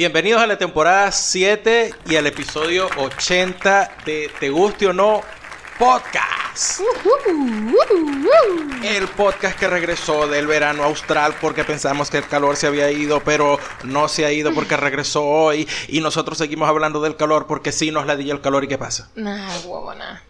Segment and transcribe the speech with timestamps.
[0.00, 5.20] Bienvenidos a la temporada 7 y al episodio 80 de Te guste o no
[5.78, 6.80] podcast.
[8.82, 13.20] El podcast que regresó del verano austral porque pensamos que el calor se había ido,
[13.20, 17.70] pero no se ha ido porque regresó hoy y nosotros seguimos hablando del calor porque
[17.70, 19.10] sí nos la dio el calor y qué pasa.
[19.16, 20.22] Nah, huevona.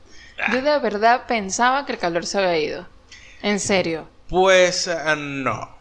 [0.52, 2.88] Yo de verdad pensaba que el calor se había ido.
[3.40, 4.08] En serio.
[4.28, 5.79] Pues eh, no.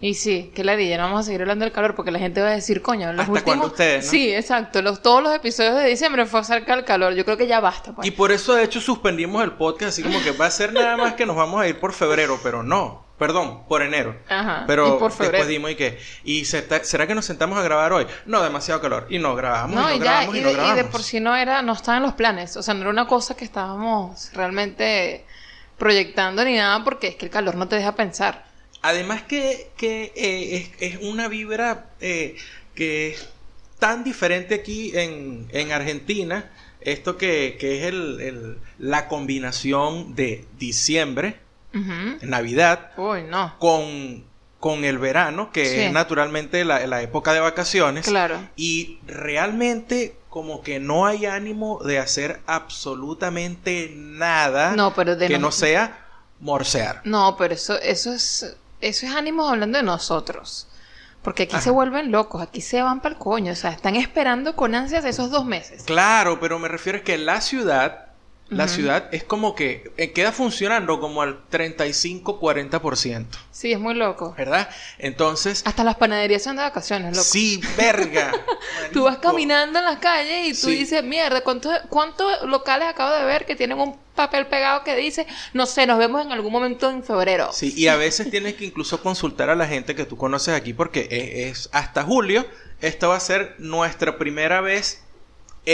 [0.00, 2.40] Y sí, que la dije, no vamos a seguir hablando del calor porque la gente
[2.40, 3.66] va a decir, coño, los ¿Hasta últimos...
[3.66, 4.10] ustedes, no?
[4.12, 4.80] Sí, exacto.
[4.80, 7.14] Los, todos los episodios de diciembre fue acerca del calor.
[7.14, 8.06] Yo creo que ya basta, pues.
[8.06, 10.96] Y por eso de hecho suspendimos el podcast así como que va a ser nada
[10.96, 13.06] más que nos vamos a ir por febrero, pero no.
[13.18, 14.14] Perdón, por enero.
[14.28, 15.32] Ajá, Pero y por febrero.
[15.32, 15.98] después dimos y qué.
[16.22, 18.06] ¿Y se ta- será que nos sentamos a grabar hoy?
[18.26, 19.08] No, demasiado calor.
[19.10, 20.84] Y no grabamos, No, y y no ya, grabamos, y y de, no y de
[20.84, 22.56] por sí no era, no estaba en los planes.
[22.56, 25.24] O sea, no era una cosa que estábamos realmente
[25.76, 28.44] proyectando ni nada porque es que el calor no te deja pensar.
[28.82, 32.36] Además que, que eh, es, es una vibra eh,
[32.74, 33.28] que es
[33.78, 36.50] tan diferente aquí en, en Argentina.
[36.80, 41.40] Esto que, que es el, el- la combinación de diciembre.
[42.22, 43.54] Navidad, Uy, no.
[43.58, 44.24] con,
[44.58, 45.80] con el verano, que Sí.
[45.80, 48.06] es naturalmente la, la época de vacaciones.
[48.06, 48.40] Claro.
[48.56, 55.34] Y realmente como que no hay ánimo de hacer absolutamente nada No, pero de que
[55.38, 56.06] no- no sea
[56.40, 57.00] morsear.
[57.04, 60.68] No, pero eso, eso es, eso es ánimo hablando de nosotros.
[61.22, 61.64] Porque aquí Ajá.
[61.64, 63.52] se vuelven locos, aquí se van para el coño.
[63.52, 65.82] O sea, están esperando con ansias esos dos meses.
[65.84, 68.07] Claro, pero me refiero a que la ciudad,
[68.50, 74.34] la ciudad es como que eh, queda funcionando como al 35-40%, Sí, es muy loco.
[74.38, 74.68] ¿verdad?
[74.98, 77.24] Entonces, Hasta las panaderías son de vacaciones, loco.
[77.28, 78.32] sí, verga.
[78.92, 80.76] Tú vas caminando en las calles y tú Sí.
[80.76, 85.26] dices, mierda, ¿cuántos, ¿cuántos locales acabo de ver que tienen un papel pegado que dice,
[85.52, 87.50] no sé, nos vemos en algún momento en febrero?
[87.52, 90.72] Sí, y a veces tienes que incluso consultar a la gente que tú conoces aquí
[90.72, 92.46] porque es, es hasta julio.
[92.80, 95.02] Esta va a ser nuestra primera vez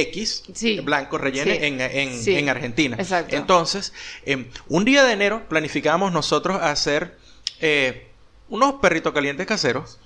[0.00, 0.81] X, Sí.
[0.81, 1.65] blanco rellene, Sí.
[1.65, 2.37] en, en- Sí.
[2.37, 2.97] en Argentina.
[2.99, 3.37] Exacto.
[3.37, 3.93] Entonces,
[4.27, 7.16] em, un día de enero planificábamos nosotros hacer
[7.60, 8.09] eh,
[8.49, 9.99] unos perritos calientes caseros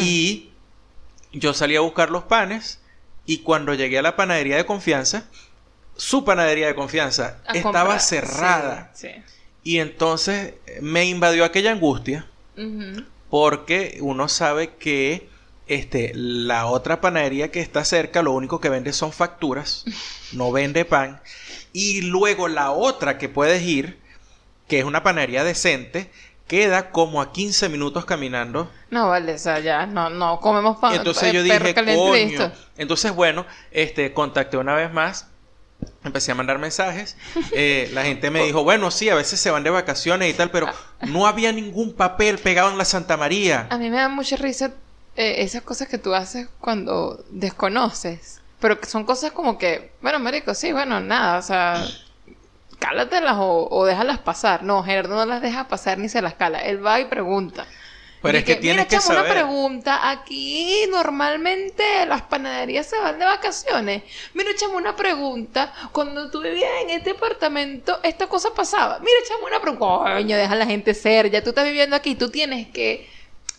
[0.00, 0.50] y
[1.32, 2.80] yo salí a buscar los panes
[3.26, 5.24] y cuando llegué a la panadería de confianza,
[5.96, 8.00] su panadería de confianza A estaba comprar.
[8.00, 8.90] cerrada.
[8.94, 9.08] Sí.
[9.62, 12.26] Y entonces eh, me invadió aquella angustia
[13.30, 15.28] porque uno sabe que
[15.66, 19.84] este, la otra panadería que está cerca lo único que vende son facturas,
[20.32, 21.20] no vende pan.
[21.72, 23.98] Y luego la otra que puedes ir,
[24.68, 26.10] que es una panadería decente,
[26.46, 28.70] queda como a 15 minutos caminando.
[28.90, 30.94] No, vale, o sea, ya, no, no, comemos pan.
[30.94, 32.52] Entonces eh, yo dije, coño.
[32.76, 35.28] Entonces, bueno, este, contacté una vez más.
[36.02, 37.16] Empecé a mandar mensajes.
[37.56, 40.50] Eh, la gente me dijo, bueno, sí, a veces se van de vacaciones y tal,
[40.50, 40.68] pero
[41.02, 43.66] no había ningún papel pegado en la Santa María.
[43.70, 44.72] A mí me da mucha risa
[45.16, 48.40] eh, esas cosas que tú haces cuando desconoces.
[48.60, 51.84] Pero que son cosas como que, bueno, marico, sí, bueno, nada, o sea,
[52.78, 54.62] cálatelas o, o déjalas pasar.
[54.62, 56.60] No, Gerardo no las deja pasar ni se las cala.
[56.60, 57.66] Él va y pregunta.
[58.24, 60.10] Pero Y es que tienes mira, que una pregunta.
[60.10, 64.02] Aquí normalmente las panaderías se van de vacaciones.
[64.32, 65.74] Mira, chamo, una pregunta.
[65.92, 68.98] Cuando tú vivías en este apartamento, esta cosa pasaba.
[69.00, 70.14] Mira, chamo, una pregunta.
[70.14, 71.30] Coño, deja a la gente ser.
[71.30, 72.14] Ya tú estás viviendo aquí.
[72.14, 73.06] Tú tienes que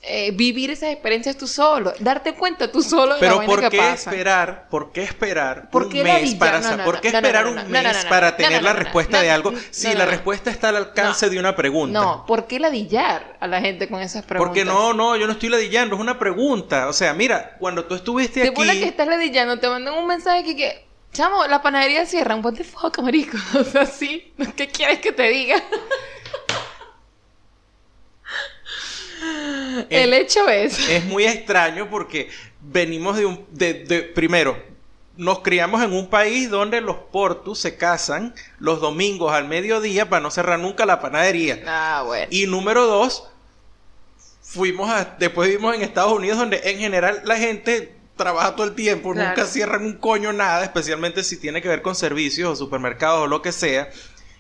[0.08, 1.94] eh, vivir esas experiencias tú solo.
[2.00, 4.10] Darte cuenta tú solo de la Pero vaina ¿por que qué pasa.
[4.12, 4.68] esperar?
[4.70, 8.36] ¿Por qué esperar ¿Por un qué la mes para ¿Por qué esperar un mes para
[8.38, 11.32] tener la respuesta de algo si la respuesta está al alcance No.
[11.32, 12.00] de una pregunta?
[12.00, 14.48] No, ¿por qué ladillar a la gente con esas preguntas?
[14.48, 16.88] Porque no, no, yo no estoy ladillando, es una pregunta.
[16.88, 20.08] O sea, mira, cuando tú estuviste Te aquí, pone que estás ladillando, te mandan un
[20.08, 22.36] mensaje que, que chamo, la panadería cierra.
[22.36, 23.38] What the fuck, marico.
[23.60, 24.34] O sea, sí.
[24.56, 25.64] ¿Qué quieres que te diga?
[29.90, 30.90] El hecho es.
[30.90, 32.30] es muy extraño porque
[32.62, 34.58] venimos de un, de, de- primero,
[35.18, 40.22] nos criamos en un país donde los portus se casan los domingos al mediodía para
[40.22, 41.62] no cerrar nunca la panadería.
[41.66, 42.28] Ah, bueno.
[42.30, 43.28] Y número dos,
[44.42, 48.76] fuimos a, después vivimos en Estados Unidos donde en general la gente trabaja todo el
[48.76, 49.30] tiempo, Claro.
[49.30, 53.28] nunca cierran un coño nada, especialmente si tiene que ver con servicios o supermercados o
[53.28, 53.90] lo que sea.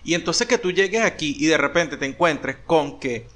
[0.03, 3.27] Y entonces que tú llegues aquí y de repente te encuentres con que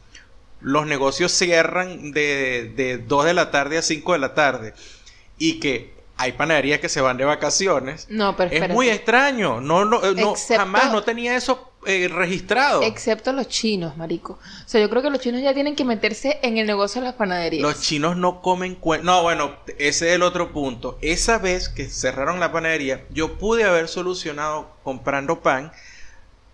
[0.62, 4.74] los negocios cierran de, de 2 de la tarde a 5 de la tarde
[5.38, 8.08] y que hay panaderías que se van de vacaciones.
[8.10, 9.62] No, pero Es muy extraño.
[9.62, 12.84] No, no, eh, no, Excepto- jamás no tenía eso eh, registrado.
[12.84, 14.34] Excepto los chinos, marico.
[14.34, 17.08] O sea, yo creo que los chinos ya tienen que meterse en el negocio de
[17.08, 17.62] las panaderías.
[17.62, 20.98] Los chinos no comen No, bueno, ese es el otro punto.
[21.02, 25.72] Esa vez que cerraron la panadería, yo pude haber solucionado comprando pan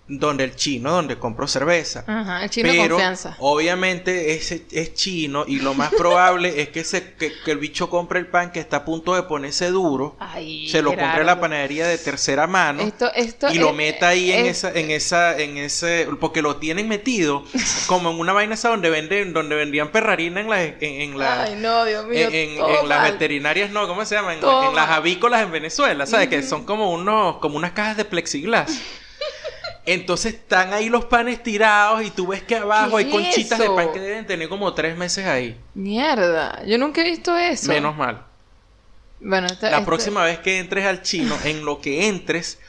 [0.08, 2.04] donde el chino, donde compro cerveza.
[2.06, 3.36] Ajá, el chino Pero confianza.
[3.40, 7.90] obviamente ese es chino y lo más probable es que, se, que, que el bicho
[7.90, 11.24] compre el pan que está a punto de ponerse duro, Ay, se lo compre a
[11.24, 14.80] la panadería de tercera mano Esto, esto y lo es- meta ahí en es- esa,
[14.80, 17.44] en esa, en ese, porque lo tienen metido
[17.88, 21.50] como en una vaina esa donde venden, donde vendían perrarina en las, en, en las,
[21.50, 22.28] Ay, no, Dios mío.
[22.32, 24.34] en, en- las veterinarias, no, ¿cómo se llama?
[24.36, 26.28] En, en las avícolas en Venezuela, ¿sabes?
[26.28, 28.80] Que son como unos, como unas cajas de plexiglas.
[29.86, 33.60] Entonces están ahí los panes tirados y tú ves que abajo ¿Qué hay es conchitas
[33.60, 35.58] de pan que deben tener como tres meses ahí.
[35.76, 37.68] Mierda, yo nunca he visto eso.
[37.72, 38.24] Menos mal.
[39.20, 42.60] Bueno, esta- La este- próxima vez que entres al chino, en lo que entres,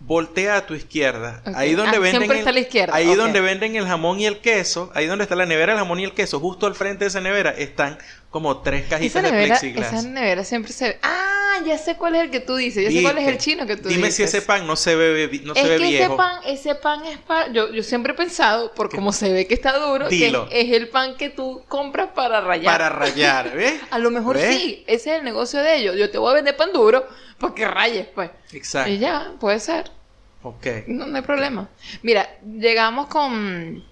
[0.00, 1.42] voltea a tu izquierda.
[1.54, 4.18] Ahí donde Ah, venden siempre el, está a la izquierda, Ahí donde venden el jamón
[4.18, 6.74] y el queso, ahí donde está la nevera, el jamón y el queso, justo al
[6.74, 7.98] frente de esa nevera están
[8.30, 9.92] como tres cajitas de nevera, plexiglas.
[9.92, 10.98] esa nevera siempre se ve.
[11.02, 12.84] Ah, ya sé cuál es el que tú dices.
[12.84, 14.14] Ya sé cuál es el chino que tú Dime dices.
[14.16, 16.04] si ese pan no se ve, no es se ve que viejo.
[16.12, 17.52] ese pan, ese pan es para.
[17.52, 20.48] Yo, yo siempre he pensado, por cómo se ve que está duro, Dilo.
[20.48, 22.72] que es el pan que tú compras para rayar.
[22.72, 23.80] Para rayar, ¿ves?
[23.90, 24.56] A lo mejor ¿Ves?
[24.56, 25.96] sí, ese es el negocio de ellos.
[25.96, 27.06] Yo te voy a vender pan duro
[27.38, 28.30] porque rayes, pues.
[28.52, 28.90] Exacto.
[28.92, 29.90] Y ya, puede ser.
[30.42, 30.66] Ok.
[30.86, 31.68] No, no hay problema.
[32.02, 33.84] Mira, llegamos con,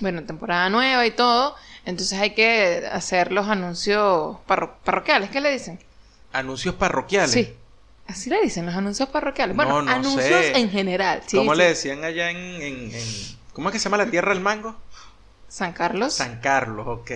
[0.00, 5.50] bueno, temporada nueva y todo, entonces hay que hacer los anuncios parro- parroquiales, ¿qué le
[5.52, 5.78] dicen?
[6.32, 7.30] Anuncios parroquiales.
[7.32, 7.54] Sí,
[8.06, 9.56] así le dicen, los anuncios parroquiales.
[9.56, 10.58] No, Bueno, no anuncios sé.
[10.58, 11.22] en general.
[11.26, 11.58] Sí, ¿Cómo sí.
[11.58, 14.76] le decían allá en, en- en- ¿Cómo es que se llama la tierra del mango?
[15.48, 16.14] San Carlos.
[16.14, 17.10] San Carlos, ok.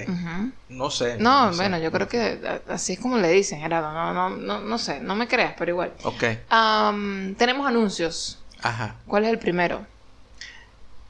[0.71, 1.19] No sé.
[1.19, 3.93] No, bueno, yo creo que así es como le dicen, Gerardo.
[3.93, 5.93] No, no, no, no sé, no me creas, pero igual.
[6.03, 6.25] Ok.
[7.39, 8.41] Tenemos anuncios.
[8.61, 8.97] Ajá.
[9.07, 9.87] ¿Cuál es el primero?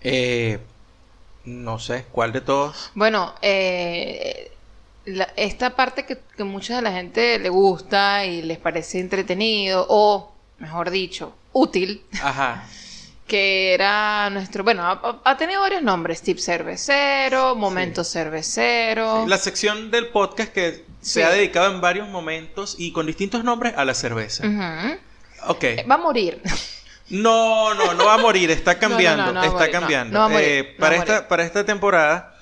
[0.02, 0.58] Eh,
[1.44, 2.90] no sé, ¿cuál de todos?
[2.94, 4.50] Bueno, eh,
[5.04, 9.86] la- esta parte que, que mucha de la gente le gusta y les parece entretenido
[9.88, 12.66] o, mejor dicho, útil, Ajá.
[13.26, 19.26] que era nuestro, bueno, ha, ha tenido varios nombres, tip cervecero, momento cervecero.
[19.26, 21.22] La sección del podcast que se Sí.
[21.22, 24.46] ha dedicado en varios momentos y con distintos nombres a la cerveza.
[24.46, 24.98] Ujú.
[25.48, 25.64] Ok.
[25.90, 26.40] Va a morir.
[27.10, 30.28] No, no, no va a morir, está cambiando, no, no está morir, cambiando.
[30.28, 31.28] morir, Eh, para, esta, morir.
[31.28, 32.34] para esta temporada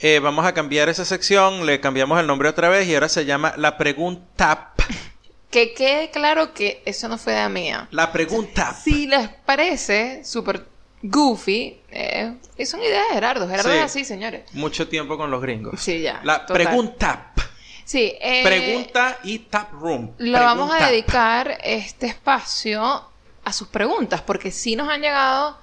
[0.00, 3.24] eh, vamos a cambiar esa sección, le cambiamos el nombre otra vez y ahora se
[3.24, 4.72] llama La Pregunta.
[5.50, 7.86] Que quede claro que eso no fue idea mía.
[7.90, 8.74] La Pregunta.
[8.74, 10.64] Si les parece súper
[11.02, 13.46] goofy, eh, es una idea de Gerardo.
[13.48, 13.76] Gerardo Sí.
[13.76, 14.42] es así, señores.
[14.54, 15.78] Mucho tiempo con los gringos.
[15.80, 16.20] Sí, ya.
[16.24, 16.64] La total.
[16.64, 17.32] Pregunta.
[17.84, 20.12] Sí, eh, Pregunta y Tap Room.
[20.18, 23.10] Le vamos a dedicar este espacio
[23.44, 25.56] a sus preguntas, porque sí nos han llegado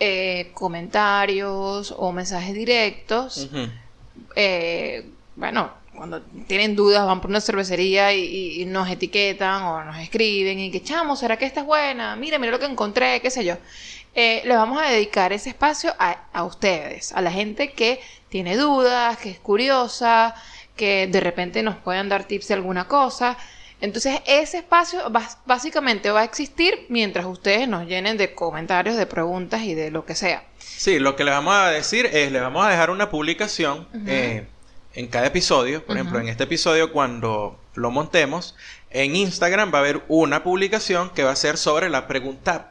[0.00, 3.48] eh, comentarios o mensajes directos.
[4.36, 10.58] Eh, bueno, cuando tienen dudas van por una cervecería y, nos etiquetan o nos escriben
[10.58, 12.16] y que, chamo, ¿será que esta es buena?
[12.16, 13.56] Mira, mira lo que encontré, qué sé yo.
[14.14, 18.56] Eh, le vamos a dedicar ese espacio a, a ustedes, a la gente que tiene
[18.56, 20.34] dudas, que es curiosa,
[20.76, 23.36] que de repente nos puedan dar tips de alguna cosa.
[23.80, 25.00] Entonces, ese espacio
[25.44, 30.06] básicamente va a existir mientras ustedes nos llenen de comentarios, de preguntas y de lo
[30.06, 30.44] que sea.
[30.58, 34.46] Sí, lo que le vamos a decir es, le vamos a dejar una publicación eh,
[34.94, 35.84] en cada episodio.
[35.84, 38.56] Por ejemplo, en este episodio, cuando lo montemos,
[38.90, 42.70] en Instagram va a haber una publicación que va a ser sobre la pregunta.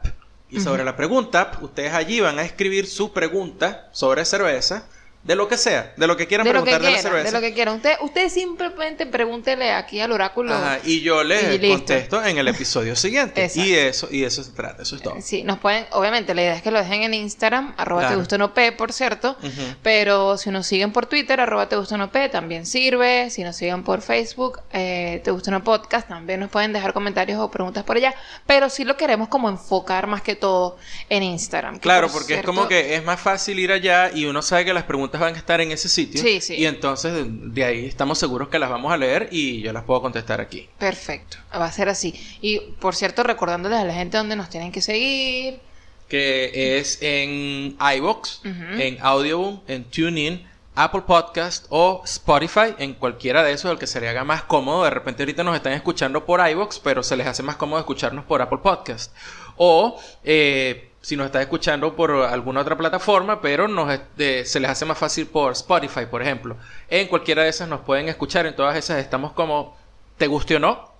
[0.50, 4.86] Y sobre la pregunta ustedes allí van a escribir su pregunta sobre cerveza,
[5.24, 7.24] de lo que sea, de lo que quieran De que la cerveza.
[7.24, 7.76] de lo que quieran.
[7.76, 10.52] Usted, usted simplemente pregúntele aquí al oráculo.
[10.54, 11.66] Ajá, y yo listo.
[11.68, 13.50] contesto en el episodio siguiente.
[13.54, 15.14] Y eso, y eso se trata, eso es todo.
[15.22, 18.14] Sí, nos pueden, obviamente la idea es que lo dejen en Instagram, arroba Claro.
[18.16, 19.36] te gusta no P, por cierto,
[19.82, 23.56] pero si nos siguen por Twitter, arroba te gusta no P, también sirve, si nos
[23.56, 27.84] siguen por Facebook, eh, te gusta no podcast, también nos pueden dejar comentarios o preguntas
[27.84, 28.14] por allá,
[28.46, 30.76] pero sí lo queremos como enfocar más que todo
[31.08, 31.78] en Instagram.
[31.78, 34.64] Claro, por porque cierto- es como que es más fácil ir allá y uno sabe
[34.64, 36.20] que las preguntas van a estar en ese sitio.
[36.20, 36.54] Sí, sí.
[36.54, 40.00] Y entonces de, ahí estamos seguros que las vamos a leer y yo las puedo
[40.02, 40.68] contestar aquí.
[40.78, 42.14] Perfecto, va a ser así.
[42.40, 45.60] Y por cierto, recordándoles a la gente donde nos tienen que seguir,
[46.08, 48.80] Que es en iBox, Ujú.
[48.80, 54.00] en Audioboom, en TuneIn, Apple Podcast o Spotify, en cualquiera de esos, el que se
[54.00, 54.84] le haga más cómodo.
[54.84, 58.24] De repente ahorita nos están escuchando por iBox, pero se les hace más cómodo escucharnos
[58.24, 59.12] por Apple Podcast.
[59.56, 64.70] O eh, si nos está escuchando por alguna otra plataforma, pero nos, eh, se les
[64.70, 66.56] hace más fácil por Spotify, por ejemplo.
[66.88, 68.46] En cualquiera de esas nos pueden escuchar.
[68.46, 69.76] En todas esas estamos como
[70.16, 70.92] te guste o no.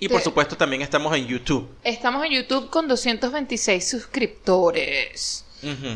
[0.00, 1.68] Y por supuesto también estamos en YouTube.
[1.84, 5.44] estamos en YouTube con 226 suscriptores.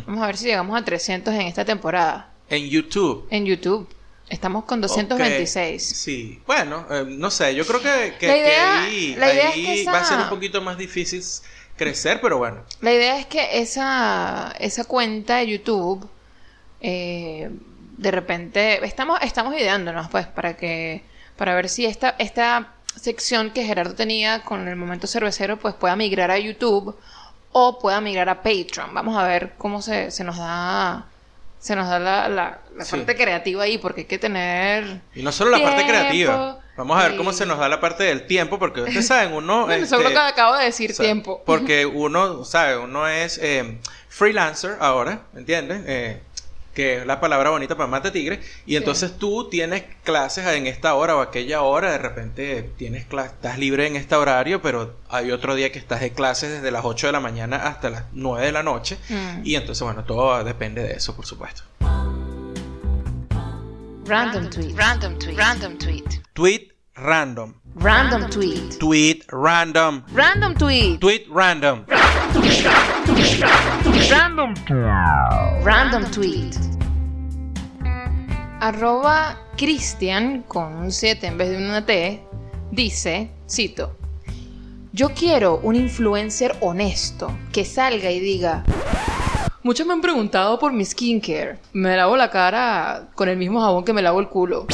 [0.07, 2.33] Vamos a ver si llegamos a 300 en esta temporada.
[2.49, 3.27] En YouTube.
[3.31, 3.89] En YouTube.
[4.29, 5.91] Estamos con 226.
[5.91, 9.33] Ok, Sí, bueno, eh, no sé, yo creo que, que- La idea- que ahí, la
[9.35, 11.21] idea es ahí que esa- va a ser un poquito más difícil
[11.81, 12.59] crecer, pero bueno.
[12.83, 16.09] La idea es que esa, esa cuenta de YouTube,
[16.81, 17.51] eh,
[17.97, 21.03] de repente, estamos, estamos ideándonos, pues, para que,
[21.37, 25.97] para ver si esta, esta sección que Gerardo tenía con el momento cervecero, pues pueda
[25.97, 26.97] migrar a YouTube
[27.53, 28.93] o pueda migrar a Patreon.
[28.93, 31.07] Vamos a ver cómo se, se nos da
[31.59, 32.97] se nos da la, la, la Sí.
[32.97, 35.03] parte creativa ahí, porque hay que tener...
[35.15, 36.59] Y no solo la parte creativa.
[36.81, 39.67] Vamos a ver cómo se nos da la parte del tiempo, porque ustedes saben, uno...
[39.71, 41.43] Bueno, este, seguro que acabo de decir tiempo.
[41.45, 42.79] Porque uno, ¿sabe?
[42.79, 45.83] Uno es eh, freelancer ahora, ¿entiendes?
[45.87, 46.23] Eh,
[46.75, 48.41] que es la palabra bonita para mate tigre.
[48.65, 53.59] Y entonces tú tienes clases en esta hora o aquella hora, de repente tienes estás
[53.59, 57.09] libre en este horario, pero hay otro día que estás de clases desde las 8
[57.09, 58.97] de la mañana hasta las 9 de la noche.
[59.11, 59.41] Mm.
[59.45, 61.63] Y entonces, bueno, todo depende de eso, por supuesto.
[64.11, 64.77] Random tweet.
[64.77, 65.39] Random tweet.
[65.39, 66.21] Random tweet.
[66.35, 67.55] Tweet random.
[67.77, 68.81] Random tweet.
[68.81, 70.05] Tweet random.
[70.13, 71.01] Random tweet.
[71.01, 71.85] Tweet random.
[75.63, 76.59] Random tweet.
[78.61, 82.21] Arroba Cristian con un 7 en vez de una T
[82.73, 83.97] dice, cito,
[84.93, 88.65] yo quiero un influencer honesto que salga y diga,
[89.63, 93.85] muchos me han preguntado por mi skincare, me lavo la cara con el mismo jabón
[93.85, 94.67] que me lavo el culo.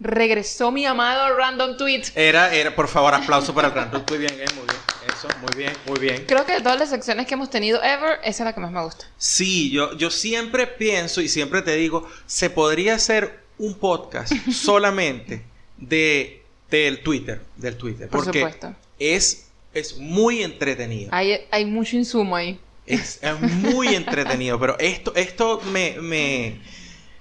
[0.00, 2.02] Regresó mi amado random tweet.
[2.14, 4.02] Era, era, por favor, aplauso para el random.
[4.10, 4.76] Muy bien, eh, muy bien.
[5.08, 6.24] Eso, muy bien, muy bien.
[6.26, 8.70] Creo que de todas las secciones que hemos tenido ever, esa es la que más
[8.70, 9.06] me gusta.
[9.16, 15.42] Sí, yo, yo siempre pienso y siempre te digo, se podría hacer un podcast solamente
[15.78, 16.43] de
[16.78, 18.74] del Twitter, del Twitter, Por porque supuesto.
[18.98, 21.10] es es muy entretenido.
[21.12, 22.60] Hay, hay mucho insumo ahí.
[22.86, 26.60] Es, es muy entretenido, pero esto esto me, me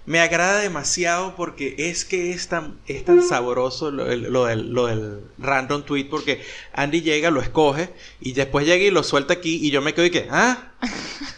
[0.05, 4.69] me agrada demasiado porque es que es tan, es tan sabroso lo, el- lo del,
[4.71, 6.41] lo del random tweet porque
[6.73, 10.05] Andy llega, lo escoge y después llega y lo suelta aquí y yo me quedo
[10.05, 10.73] y que, ¿ah?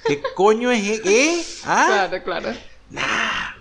[0.08, 0.82] ¿Qué coño es?
[0.84, 1.44] e- ¿Eh?
[1.64, 2.08] ¿Ah?
[2.10, 2.58] Claro, claro.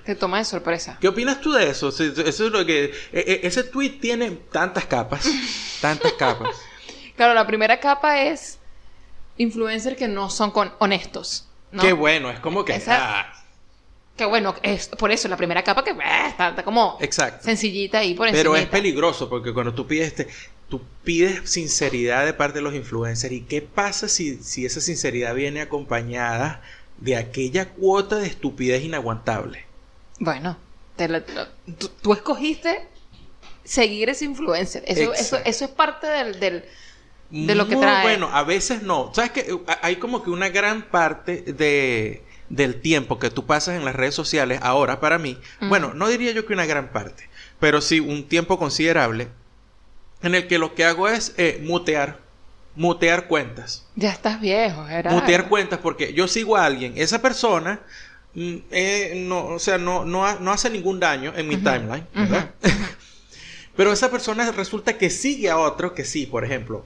[0.04, 0.99] Te toma de sorpresa.
[1.00, 1.88] ¿Qué opinas tú de eso?
[1.88, 2.85] Eso es lo que...
[2.85, 5.26] e- e- Ese tweet tiene tantas capas,
[5.81, 6.57] tantas capas.
[7.16, 8.59] Claro, la primera capa es
[9.38, 11.49] influencers que no son con- honestos.
[11.73, 11.83] ¿no?
[11.83, 12.75] Qué bueno, es como que...
[12.76, 13.45] Esa- ah,
[14.16, 17.45] Que bueno, es por eso la primera capa que eh, está, está como exacto.
[17.45, 20.14] sencillita ahí por Pero es peligroso porque cuando tú pides
[20.69, 25.35] tú pides sinceridad de parte de los influencers y qué pasa si, si esa sinceridad
[25.35, 26.62] viene acompañada
[26.99, 29.65] de aquella cuota de estupidez inaguantable.
[30.19, 30.57] Bueno,
[30.97, 31.09] te
[31.79, 32.87] tú, tú escogiste
[33.65, 34.85] seguir ese influencer.
[34.87, 36.65] Eso, eso, eso es parte del, del-
[37.31, 38.03] de lo que trae.
[38.03, 39.11] Bueno, a veces no.
[39.15, 43.87] Sabes que hay como que una gran parte de del tiempo que tú pasas en
[43.87, 47.81] las redes sociales ahora para mí, bueno, no diría yo que una gran parte, pero
[47.81, 49.29] sí un tiempo considerable
[50.23, 52.19] en el que lo que hago es eh, mutear,
[52.76, 53.85] mutear cuentas.
[53.97, 55.19] Ya estás viejo, Gerardo.
[55.19, 57.81] mutear cuentas porque yo sigo a alguien, esa persona
[58.35, 62.07] mm, eh, no, o sea, no, no, ha- no hace ningún daño en mi timeline,
[62.14, 62.50] ¿verdad?
[63.76, 66.85] Pero esa persona resulta que sigue a otro que sí, por ejemplo,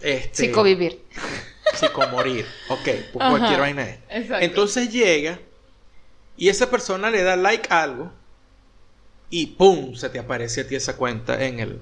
[0.00, 1.02] este, Psicovivir.
[1.74, 2.88] psicomorir, ok,
[3.20, 4.16] Ajá, cualquier vaina esta.
[4.18, 4.44] exacto.
[4.44, 5.38] Entonces llega
[6.36, 8.12] y esa persona le da like a algo
[9.30, 11.80] y pum, se te aparece a ti esa cuenta en el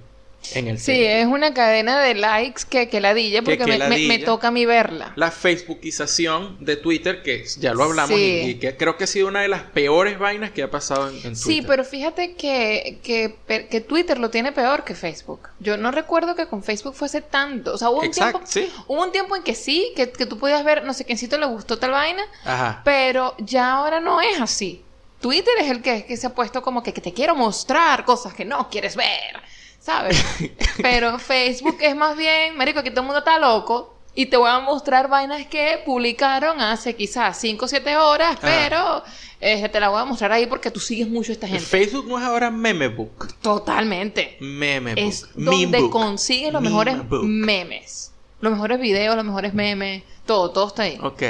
[0.54, 3.88] en el Sí, es una cadena de likes que, que ladilla porque que me, me-
[3.88, 4.25] me ladilla.
[4.25, 5.12] toca a mí verla.
[5.16, 8.42] la Facebookización de Twitter, que ya lo hablamos Sí.
[8.44, 11.08] y, y que creo que ha sido una de las peores vainas que ha pasado
[11.08, 11.37] en, en Twitter.
[11.37, 13.34] Sí, pero fíjate que, que,
[13.68, 15.49] que Twitter lo tiene peor que Facebook.
[15.61, 17.75] Yo no recuerdo que con Facebook fuese tanto.
[17.75, 18.82] O sea, hubo un, Exacto, tiempo, sí.
[18.88, 21.46] hubo un tiempo en que sí, que, que tú podías ver, no sé quiéncito le
[21.46, 22.82] gustó tal vaina, Ajá.
[22.84, 24.82] pero ya ahora no es así.
[25.20, 28.34] Twitter es el que, que se ha puesto como que, que te quiero mostrar cosas
[28.34, 29.40] que no quieres ver,
[29.82, 30.24] ¿sabes?
[30.82, 33.90] pero Facebook es más bien, marico, aquí todo el mundo está loco.
[34.14, 39.02] Y te voy a mostrar vainas que publicaron hace quizás 5 o 7 horas, pero
[39.40, 41.64] eh, te la voy a mostrar ahí porque tú sigues mucho a esta gente.
[41.64, 43.32] Facebook no es ahora Memebook.
[43.40, 44.36] Totalmente.
[44.40, 44.98] Memebook.
[44.98, 45.90] Es donde Memebook.
[45.92, 47.22] consigues los mejores Memebook.
[47.24, 48.12] memes.
[48.42, 50.02] Los mejores videos, los mejores memes.
[50.26, 50.98] Todo, todo está ahí.
[51.02, 51.22] Ok.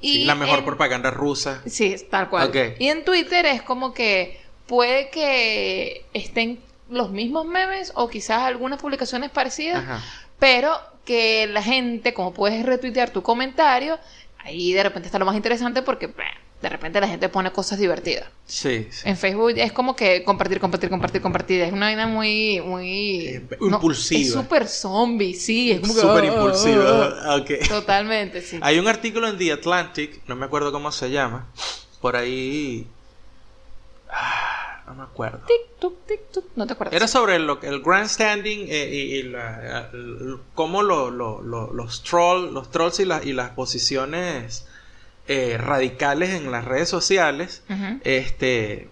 [0.00, 1.60] Y Sí, la mejor en- propaganda rusa.
[1.66, 2.48] Sí, tal cual.
[2.48, 2.56] Ok.
[2.78, 6.60] Y en Twitter es como que puede que estén
[6.92, 10.00] los mismos memes o quizás algunas publicaciones parecidas, Ajá.
[10.38, 13.98] pero que la gente, como puedes retuitear tu comentario,
[14.38, 16.22] ahí de repente está lo más interesante porque bah,
[16.60, 18.26] de repente la gente pone cosas divertidas.
[18.46, 19.08] Sí, sí.
[19.08, 21.60] En Facebook es como que compartir, compartir, compartir, compartir.
[21.62, 23.26] Es una vaina muy, muy...
[23.26, 24.20] Eh, no, impulsiva.
[24.20, 25.72] es súper zombie, sí.
[25.72, 27.14] Es como que- Súper ah, impulsiva.
[27.24, 27.50] ah, Ok.
[27.62, 27.64] ah.
[27.68, 28.58] Totalmente, sí.
[28.62, 31.48] Hay un artículo en The Atlantic, no me acuerdo cómo se llama,
[32.00, 32.86] por ahí...
[34.08, 35.40] Ah, no me acuerdo.
[35.46, 36.44] Tic, tuc, tic, tuc.
[36.56, 36.94] No te acuerdas.
[36.94, 42.02] Era sobre lo, el grandstanding eh, y, y la- el- cómo lo- lo- lo- los,
[42.02, 44.66] troll, los trolls y, la- y las posiciones
[45.28, 48.00] eh, radicales en las redes sociales Ujú.
[48.02, 48.88] este,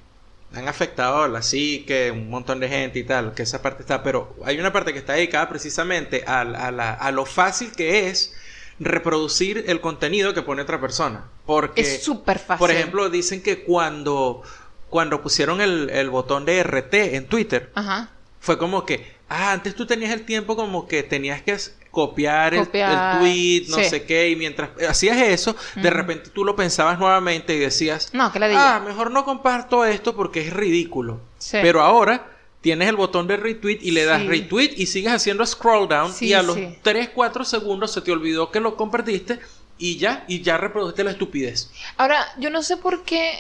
[0.55, 4.03] han afectado a la psique, un montón de gente y tal, que esa parte está,
[4.03, 8.09] pero hay una parte que está dedicada precisamente a, a la- a lo fácil que
[8.09, 8.35] es
[8.79, 11.25] reproducir el contenido que pone otra persona.
[11.47, 12.59] Porque, Es súper fácil.
[12.59, 14.43] por ejemplo, dicen que cuando,
[14.91, 18.11] cuando pusieron el, el botón de RT en Twitter, Ajá.
[18.41, 21.57] fue como que, ah, antes tú tenías el tiempo como que tenías que
[21.91, 23.85] copiar, el- el, tweet, no sí.
[23.85, 28.31] sé qué, y mientras hacías eso, de repente tú lo pensabas nuevamente y decías, No,
[28.33, 28.77] que la diga.
[28.77, 31.21] ah, mejor no comparto esto porque es ridículo.
[31.39, 31.59] Sí.
[31.63, 32.27] Pero ahora
[32.61, 34.29] tienes el botón de retweet y le das Sí.
[34.29, 36.79] retweet y sigues haciendo scroll down Sí, y a los sí.
[36.83, 39.41] 3, 4 segundos se te olvidó que lo compartiste
[39.79, 41.71] y ya, y ya reproduciste la estupidez.
[41.97, 43.33] Ahora, yo no sé por qué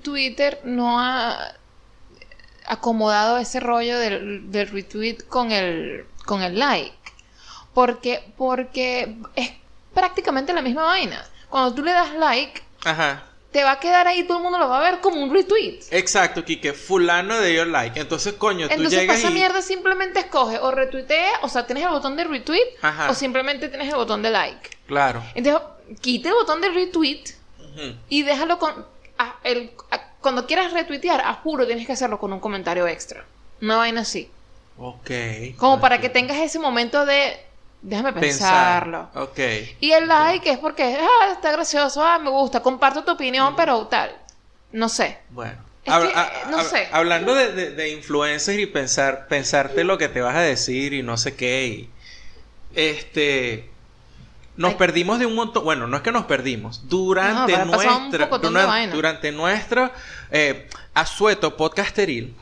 [0.00, 1.52] Twitter no ha
[2.66, 6.96] acomodado ese rollo del, del retweet con el, con el like.
[7.74, 9.52] Porque, porque es
[9.94, 11.24] prácticamente la misma vaina.
[11.48, 13.24] Cuando tú le das like, Ajá.
[13.52, 15.80] te va a quedar ahí, todo el mundo lo va a ver como un retweet.
[15.90, 18.00] Exacto, Kike, fulano de dio like.
[18.00, 19.34] Entonces, coño, tú Entonces, llegas para esa y...
[19.34, 23.10] mierda simplemente escoge o retuitea, o sea, tienes el botón de retweet, Ajá.
[23.10, 24.70] o simplemente tienes el botón de like.
[24.86, 25.22] Claro.
[25.34, 25.62] Entonces,
[26.00, 27.24] quita el botón de retweet
[28.08, 28.86] y déjalo con.
[29.18, 33.24] A- el- a- cuando quieras retuitear, a juro tienes que hacerlo con un comentario extra.
[33.62, 34.30] Una vaina así.
[34.78, 35.10] Ok.
[35.56, 37.40] Como para que tengas ese momento de.
[37.82, 38.84] Déjame Pensar.
[38.84, 39.10] pensarlo.
[39.14, 39.38] Ok.
[39.80, 43.86] Y el like es porque, ah, está gracioso, ah, me gusta, comparto tu opinión, pero
[43.86, 44.16] tal.
[44.72, 45.18] No sé.
[45.30, 45.64] Bueno.
[45.84, 46.88] Es Hab- que, a- eh, no sé.
[46.90, 51.02] Hablando de, de, de influencers y pensar, pensarte lo que te vas a decir y
[51.02, 51.66] no sé qué.
[51.66, 51.90] y-
[52.74, 53.70] este.
[54.56, 54.76] Nos Ay.
[54.78, 55.64] perdimos de un montón.
[55.64, 56.88] Bueno, no es que nos perdimos.
[56.88, 58.26] Durante No, nuestra.
[58.26, 58.92] pocotón de dura- vaina.
[58.94, 59.90] durante nuestro
[60.30, 62.34] eh, asueto podcasteril.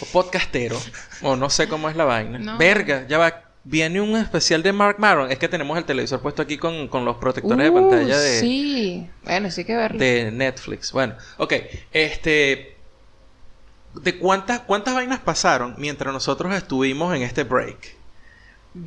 [0.00, 0.76] O podcastero.
[1.22, 2.38] o no sé cómo es la vaina.
[2.38, 2.58] No.
[2.58, 3.44] Verga, ya va.
[3.64, 5.30] Viene un especial de Mark Maron.
[5.30, 8.40] Es que tenemos el televisor puesto aquí con, con los protectores de Uh, pantalla de,
[8.40, 9.06] Sí.
[9.24, 9.98] Bueno, sí que verlo.
[9.98, 10.90] de Netflix.
[10.92, 11.52] Bueno, ok.
[11.92, 12.76] Este.
[13.94, 17.96] ¿De cuántas, cuántas vainas pasaron mientras nosotros estuvimos en este break?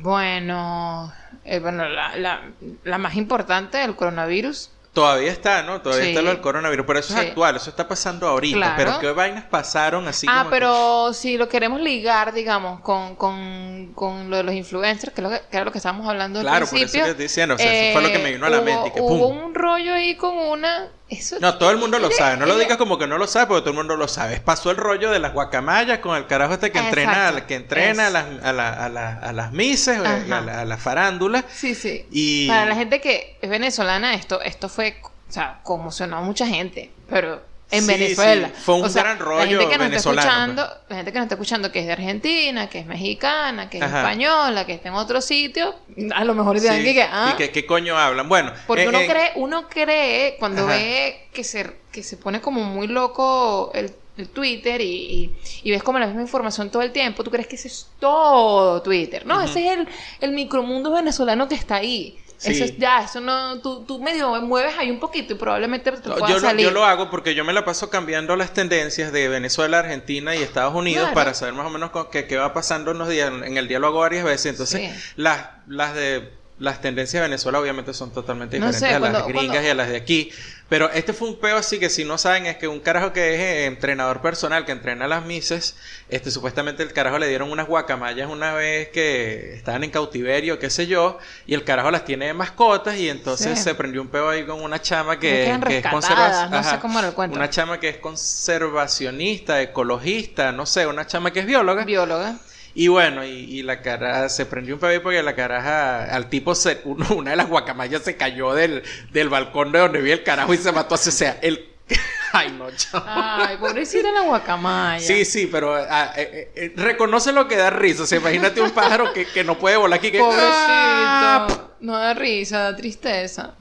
[0.00, 1.12] Bueno,
[1.44, 2.40] eh, bueno la, la,
[2.84, 4.70] la más importante, el coronavirus.
[4.92, 5.80] Todavía está, ¿no?
[5.80, 6.10] Todavía Sí.
[6.10, 6.84] está lo del coronavirus.
[6.86, 7.20] Pero eso Sí.
[7.20, 8.56] es actual, eso está pasando ahorita.
[8.58, 8.74] Claro.
[8.76, 13.16] Pero ¿qué vainas pasaron así ah, como que- pero si lo queremos ligar, digamos, con,
[13.16, 16.40] con, con lo de los influencers, que, lo que, que era lo que estábamos hablando
[16.40, 18.44] al Claro, por eso que estoy diciendo, o sea, eso fue lo que me vino
[18.44, 19.44] a la hubo- mente, que hubo pum.
[19.46, 20.88] un rollo ahí con una...
[21.12, 22.36] Eso, No, todo el mundo lo sabe.
[22.38, 24.40] No lo digas como que no lo sabe, porque todo el mundo lo sabe.
[24.40, 27.46] Pasó el rollo de las guacamayas con el carajo este que entrena, Exacto.
[27.46, 30.38] que entrena a las, a, la- a la- a las mises, eh, Ajá.
[30.38, 31.44] a la, a la farándula.
[31.52, 32.06] Sí, sí.
[32.10, 32.48] Y...
[32.48, 36.90] Para la gente que es venezolana, esto, esto fue, o sea, conmocionó a mucha gente,
[37.10, 38.48] pero en Sí, Venezuela.
[38.54, 41.12] sí, fue un O sea, gran La rollo gente que nos está escuchando, la gente
[41.12, 43.98] que nos está escuchando que es de Argentina, que es mexicana, que es Ajá.
[44.02, 45.74] española, que está en otro sitio,
[46.14, 48.28] a lo mejor Sí, dirán que, que, ah, ¿y qué, coño hablan?
[48.28, 50.74] Bueno, porque eh, uno eh, cree, uno cree cuando Ajá.
[50.74, 55.70] ve que se, que se pone como muy loco el, el Twitter y, y- y
[55.70, 59.24] ves como la misma información todo el tiempo, tú crees que ese es todo Twitter.
[59.24, 59.88] No, ese es el,
[60.20, 62.18] el micromundo venezolano que está ahí.
[62.42, 62.50] Sí.
[62.52, 66.08] Eso es ya, eso no, tú, tú medio mueves ahí un poquito y probablemente te
[66.08, 69.12] No, pueda yo, lo, yo lo hago porque yo me la paso cambiando las tendencias
[69.12, 71.14] de Venezuela, Argentina y Estados Unidos Claro.
[71.14, 73.30] para saber más o menos qué, qué va pasando en los días.
[73.44, 74.46] En el día lo hago varias veces.
[74.46, 75.12] Entonces, Sí.
[75.16, 79.46] las, las de las tendencias de Venezuela obviamente son totalmente No diferentes a las gringas
[79.48, 80.30] cuando- y a las de aquí.
[80.68, 83.34] Pero este fue un peo así que si no saben es que un carajo que
[83.34, 85.76] es eh, entrenador personal, que entrena a las mises,
[86.08, 90.70] este supuestamente el carajo le dieron unas guacamayas una vez que estaban en cautiverio, qué
[90.70, 93.64] sé yo, y el carajo las tiene de mascotas y entonces Sí.
[93.64, 97.00] se prendió un peo ahí con una chama que, es conserva- no sé cómo.
[97.34, 101.84] Una chama que es conservacionista, ecologista, no sé, una chama que es bióloga.
[101.84, 102.36] Bióloga.
[102.74, 106.54] Y bueno, y, y la cara se prendió un pebé porque la caraja, al tipo,
[106.54, 108.82] se, uno- una de las guacamayas se cayó del,
[109.12, 110.94] del balcón de donde vi el carajo y se mató.
[110.94, 111.68] O sea, el.
[112.32, 113.04] Ay, no, chamo.
[113.06, 115.06] Ay, pobrecita la guacamaya.
[115.06, 118.04] Sí, sí, pero ah, eh, eh, reconoce lo que da risa.
[118.04, 120.10] O sea, imagínate un pájaro que, que no puede volar aquí.
[120.10, 121.46] Que, ¡Ah!
[121.80, 123.54] No da risa, da tristeza.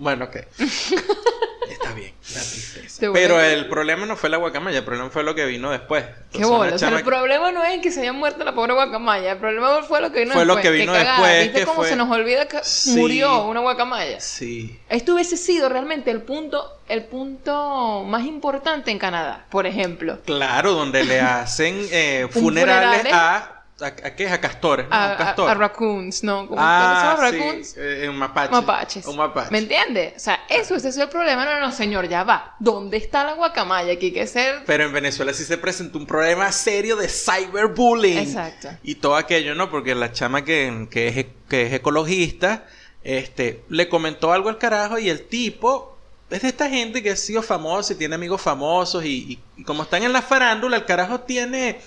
[0.00, 0.36] Bueno, ok.
[1.70, 3.06] Está bien, la tristeza.
[3.12, 6.04] Pero el problema no fue la guacamaya, el problema fue lo que vino después.
[6.32, 6.74] Qué Entonces, bola.
[6.74, 9.32] O sea, chama el problema no es que se haya muerto la pobre guacamaya.
[9.32, 10.72] El problema fue lo que vino Fue lo después.
[10.74, 11.18] que vino Qué cagada.
[11.28, 12.96] después, ¿Viste que cómo fue- se nos olvida que Sí.
[12.96, 14.20] murió una guacamaya?
[14.20, 14.80] Sí.
[14.88, 20.18] Esto hubiese sido realmente el punto, el punto más importante en Canadá, por ejemplo.
[20.24, 23.10] Claro, donde le hacen eh, Un funerales funeral, ¿eh?
[23.12, 24.32] a ¿A, a qué es?
[24.32, 24.94] A castores, ¿no?
[24.94, 25.48] a, castor.
[25.48, 26.46] a- a raccoons, ¿no?
[26.48, 27.74] ¿Cómo ah, ¿cuáles son sí, raccoons?
[27.78, 28.50] eh, un mapache.
[28.52, 29.06] Mapaches.
[29.06, 29.50] Un mapache.
[29.50, 30.14] ¿Me entiendes?
[30.16, 31.44] O sea, eso, ese es el problema.
[31.44, 32.54] No, no, señor, ya va.
[32.58, 33.92] ¿Dónde está la guacamaya?
[33.92, 34.62] Aquí hay que ser.
[34.66, 38.18] Pero en Venezuela sí se presentó un problema serio de cyberbullying.
[38.18, 38.68] Exacto.
[38.82, 39.70] Y todo aquello, ¿no?
[39.70, 42.66] Porque la chama que, que, es, que es ecologista,
[43.02, 45.96] este, le comentó algo al carajo y el tipo
[46.28, 49.64] es de esta gente que ha sido famosa y tiene amigos famosos y, y- y
[49.64, 51.80] como están en la farándula, el carajo tiene...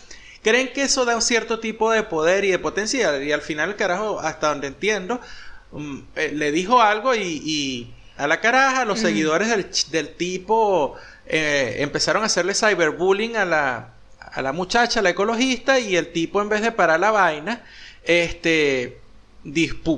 [0.43, 3.69] Creen que eso da un cierto tipo de poder y de potencial y al final
[3.69, 5.19] el carajo, hasta donde entiendo,
[5.71, 9.01] mm, eh, le dijo algo y, y a la caraja los Mm.
[9.01, 15.79] seguidores del, tipo eh, empezaron a hacerle cyberbullying a la, a la muchacha, la ecologista,
[15.79, 17.63] y el tipo en vez de parar la vaina,
[18.03, 18.99] este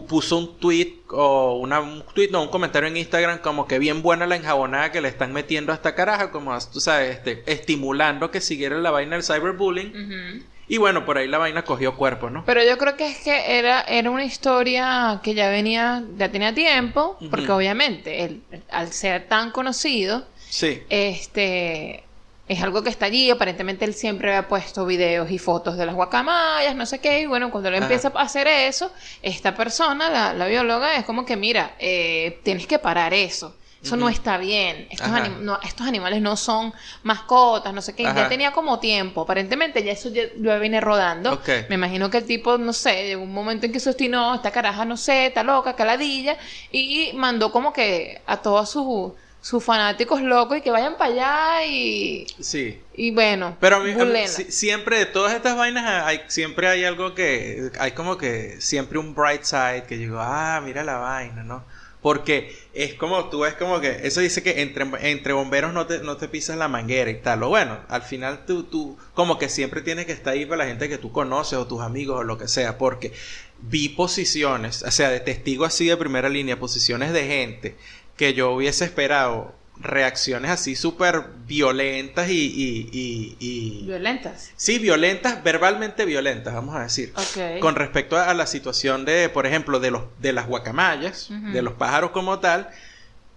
[0.08, 4.02] puso un tweet o una, un tweet, no, un comentario en Instagram como que bien
[4.02, 8.32] buena la enjabonada que le están metiendo a esta caraja, como tú sabes, este, estimulando
[8.32, 10.44] que siguiera la vaina del cyberbullying.
[10.68, 12.44] Y bueno, por ahí la vaina cogió cuerpo, ¿no?
[12.46, 16.56] Pero yo creo que es que era, era una historia que ya venía, ya tenía
[16.56, 20.82] tiempo, porque obviamente él, al ser tan conocido, Sí.
[20.90, 22.05] este
[22.48, 23.30] es algo que está allí.
[23.32, 27.22] Aparentemente él siempre había puesto videos y fotos de las guacamayas, no sé qué.
[27.22, 31.26] Y bueno, cuando él empieza a hacer eso, esta persona, la, la bióloga, es como
[31.26, 33.56] que, mira, eh, tienes que parar eso.
[33.84, 34.88] Eso no está bien.
[34.90, 38.08] Estos, anim- no, estos animales no son mascotas, no sé qué.
[38.08, 38.22] Ajá.
[38.24, 39.22] Ya tenía como tiempo.
[39.22, 41.34] Aparentemente ya eso ya lo viene rodando.
[41.70, 44.50] Me imagino que el tipo, no sé, llegó un momento en que se obstinó, esta
[44.50, 46.36] caraja, no sé, está loca, caladilla,
[46.72, 49.12] y mandó como que a todos sus,
[49.46, 52.82] sus fanáticos locos y que vayan para allá y, Sí.
[52.96, 57.14] y bueno, Pero a mí, a siempre de todas estas vainas hay, siempre hay algo
[57.14, 61.64] que hay como que siempre un bright side que digo, ah, mira la vaina, ¿no?
[62.02, 66.00] Porque es como tú ves como que eso dice que entre, entre bomberos no te,
[66.00, 67.44] no te pisas la manguera y tal.
[67.44, 70.66] O bueno, al final tú, tú como que siempre tienes que estar ahí para la
[70.66, 72.78] gente que tú conoces o tus amigos o lo que sea.
[72.80, 73.12] Porque
[73.60, 77.76] vi posiciones, o sea, de testigo así de primera línea, posiciones de gente
[78.17, 84.51] que yo hubiese esperado reacciones así súper violentas y, y, y, y- violentas.
[84.56, 87.12] Sí, violentas, verbalmente violentas, vamos a decir.
[87.60, 91.62] Con respecto a, a la situación de, por ejemplo, de los de las guacamayas, de
[91.62, 92.69] los pájaros como tal,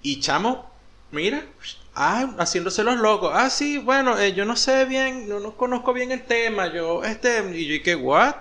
[0.01, 0.71] y chamo,
[1.11, 1.45] mira,
[1.97, 3.33] ah, haciéndose los locos.
[3.35, 7.03] Ah, sí, bueno, eh, yo no sé bien, no, no conozco bien el tema, yo,
[7.03, 8.37] este, y yo, ¿y qué, what?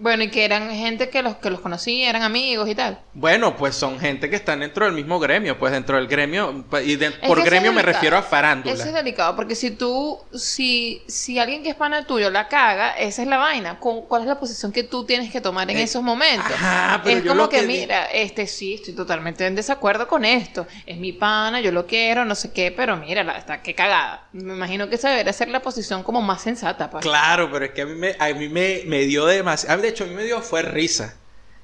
[0.00, 2.98] Bueno, y que eran gente que los que los conocía, eran amigos y tal.
[3.12, 6.96] Bueno, pues son gente que están dentro del mismo gremio, pues dentro del gremio, y
[6.96, 8.74] de- por que gremio me refiero a farándula.
[8.74, 12.92] Eso es delicado, porque si tú, si, si alguien que es pana tuyo la caga,
[12.92, 13.78] esa es la vaina.
[13.78, 16.50] ¿Cuál es la posición que tú tienes que tomar en Eh, esos momentos?
[16.50, 19.54] ajá, pero es yo como lo que, que di- mira, este sí, estoy totalmente en
[19.54, 20.66] desacuerdo con esto.
[20.86, 24.28] Es mi pana, yo lo quiero, no sé qué, pero mira, la, está qué cagada.
[24.32, 27.02] Me imagino que esa debería ser la posición como más sensata, pues.
[27.02, 29.89] Claro, pero es que a mí me, a mí me, me dio demasiado.
[29.90, 31.16] De hecho, a mí me dio fue risa.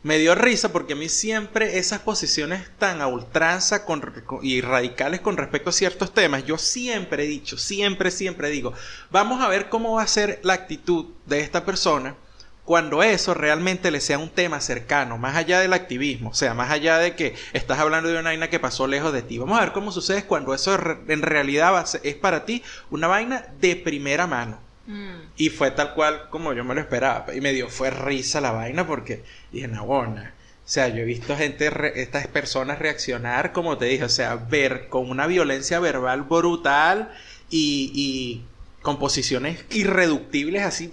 [0.02, 4.02] Me dio risa porque a mí siempre esas posiciones tan a ultranza con-
[4.42, 8.72] y radicales con respecto a ciertos temas, yo siempre he dicho, siempre, siempre digo,
[9.12, 12.16] vamos a ver cómo va a ser la actitud de esta persona
[12.64, 16.72] cuando eso realmente le sea un tema cercano, más allá del activismo, o sea, más
[16.72, 19.38] allá de que estás hablando de una vaina que pasó lejos de ti.
[19.38, 20.74] Vamos a ver cómo sucede cuando eso
[21.06, 24.65] en realidad es para ti una vaina de primera mano.
[24.86, 25.16] Mm.
[25.36, 27.26] Y fue tal cual como yo me lo esperaba.
[27.34, 29.22] Y me dio, fue risa la vaina porque
[29.52, 30.32] dije, Nabona.
[30.64, 34.34] O sea, yo he visto gente, re- estas personas reaccionar, como te dije, o sea,
[34.34, 37.12] ver con una violencia verbal brutal
[37.50, 38.44] y, y
[38.82, 40.90] con posiciones irreductibles así.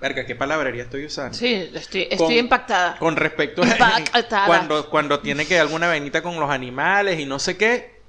[0.00, 1.36] Verga, ¿qué palabrería estoy usando?
[1.36, 2.96] Sí, estoy, estoy Con- impactada.
[2.98, 4.46] Con respecto a Impactada.
[4.46, 8.00] cuando, cuando tiene que alguna vainita con los animales y no sé qué.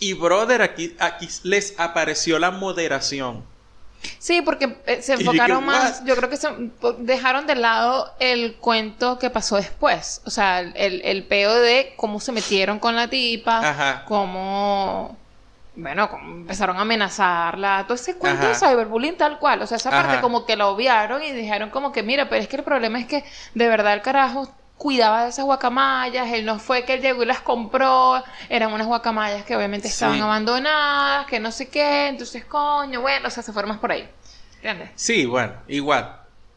[0.00, 3.44] Y brother, aquí, aquí les apareció la moderación.
[4.18, 6.48] Sí, porque eh, se enfocaron más, yo creo que se
[6.98, 12.20] dejaron de lado el cuento que pasó después, o sea, el, el peo de cómo
[12.20, 14.04] se metieron con la tipa, Ajá.
[14.06, 15.16] cómo,
[15.74, 18.68] bueno, cómo empezaron a amenazarla, todo ese cuento de Ajá.
[18.70, 20.02] cyberbullying tal cual, o sea, esa Ajá.
[20.02, 22.98] parte como que la obviaron y dijeron como que, mira, pero es que el problema
[22.98, 24.48] es que de verdad el carajo
[24.82, 28.88] cuidaba de esas guacamayas, él no fue que él llegó y las compró, eran unas
[28.88, 30.20] guacamayas que obviamente estaban Sí.
[30.22, 34.08] abandonadas, que no sé qué, entonces coño, bueno, o sea, se más por ahí.
[34.56, 34.90] ¿Entiendes?
[34.96, 36.16] Sí, bueno, igual.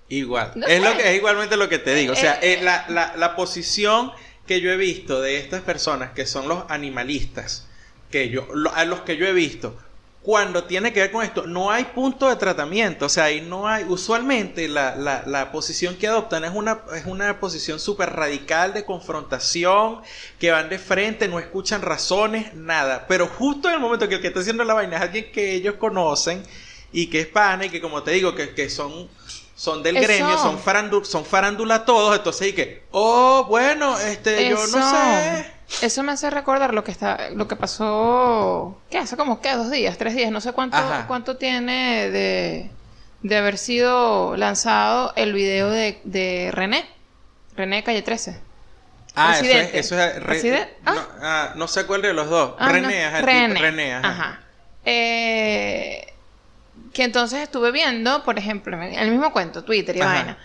[0.10, 0.54] Igual.
[0.56, 0.90] No es, sé.
[0.90, 2.14] lo que, es igualmente lo que te digo.
[2.14, 4.12] O sea, Eh, eh, la, la, la posición
[4.48, 7.68] que yo he visto de estas personas que son los animalistas,
[8.10, 9.78] que yo, a los que yo he visto,
[10.26, 13.06] cuando tiene que ver con esto, no hay punto de tratamiento.
[13.06, 13.84] O sea, ahí no hay.
[13.84, 18.84] Usualmente la, la, la posición que adoptan es una, es una posición súper radical de
[18.86, 20.02] confrontación,
[20.40, 23.06] que van de frente, no escuchan razones, nada.
[23.08, 25.54] Pero justo en el momento que el que está haciendo la vaina es alguien que
[25.54, 26.42] ellos conocen
[26.92, 29.08] y que es pana y que como te digo, que, que son
[29.56, 30.08] son del Eso.
[30.08, 35.55] gremio, son farándula, son farándula todos, entonces y que, oh, bueno, este, yo no sé.
[35.82, 39.00] Eso me hace recordar lo que está, lo que pasó, ¿qué?
[39.00, 39.52] Hace como, ¿qué?
[39.54, 41.06] Dos días, tres días, no sé cuánto, Ajá.
[41.08, 42.70] cuánto tiene de,
[43.24, 46.86] de haber sido lanzado el video de, de René,
[47.56, 48.40] René Calle 13.
[49.16, 50.78] Ah, eso es, eso es re- Presidente.
[50.86, 52.54] No, ah, no sé cuál de los dos.
[52.60, 53.48] Ah, René, no, ajá, René.
[53.50, 54.08] tipo- René, ajá.
[54.10, 54.40] Ajá.
[54.84, 56.14] Eh,
[56.94, 60.14] que entonces estuve viendo, por ejemplo, el mismo cuento, Twitter y Ajá.
[60.14, 60.38] vaina,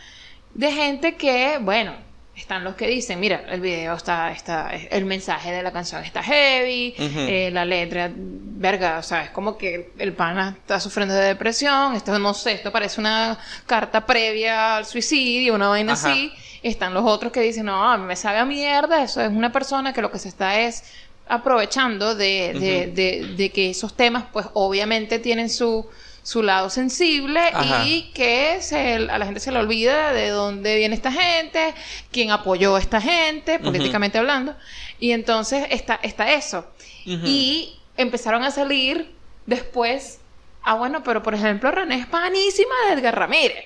[0.54, 1.94] de gente que, bueno,
[2.40, 6.22] están los que dicen, mira, el video está, está, el mensaje de la canción está
[6.22, 11.24] heavy, eh, la letra, verga, o sea, es como que el pana está sufriendo de
[11.26, 16.10] depresión, esto no sé, esto parece una carta previa al suicidio, una vaina Ajá.
[16.12, 16.32] así.
[16.62, 20.02] Están los otros que dicen, no, me sabe a mierda, eso es una persona que
[20.02, 20.84] lo que se está es
[21.26, 25.88] aprovechando de, de, de- de que esos temas, pues obviamente tienen su,
[26.22, 27.84] su lado sensible Ajá.
[27.86, 31.74] y que se, a la gente se le olvida de dónde viene esta gente,
[32.12, 34.54] quién apoyó a esta gente, políticamente hablando.
[34.98, 36.66] Y entonces está, está eso.
[37.04, 39.14] Y empezaron a salir
[39.46, 40.20] después,
[40.62, 43.64] ah bueno, pero por ejemplo René es panísima de Edgar Ramírez.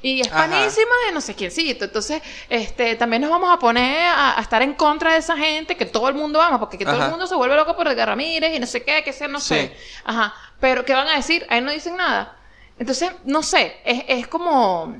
[0.00, 0.48] Y es Ajá.
[0.48, 1.84] panísima de no sé quiéncito.
[1.84, 5.76] Entonces, este, también nos vamos a poner a, a estar en contra de esa gente
[5.76, 8.08] que todo el mundo ama, porque que todo el mundo se vuelve loco por Edgar
[8.08, 9.48] Ramírez y no sé qué, que sea, no Sí.
[9.54, 9.76] sé.
[10.04, 10.34] Ajá.
[10.60, 11.46] Pero, ¿qué van a decir?
[11.48, 12.36] Ahí no dicen nada.
[12.78, 14.96] Entonces, no sé, es, es como...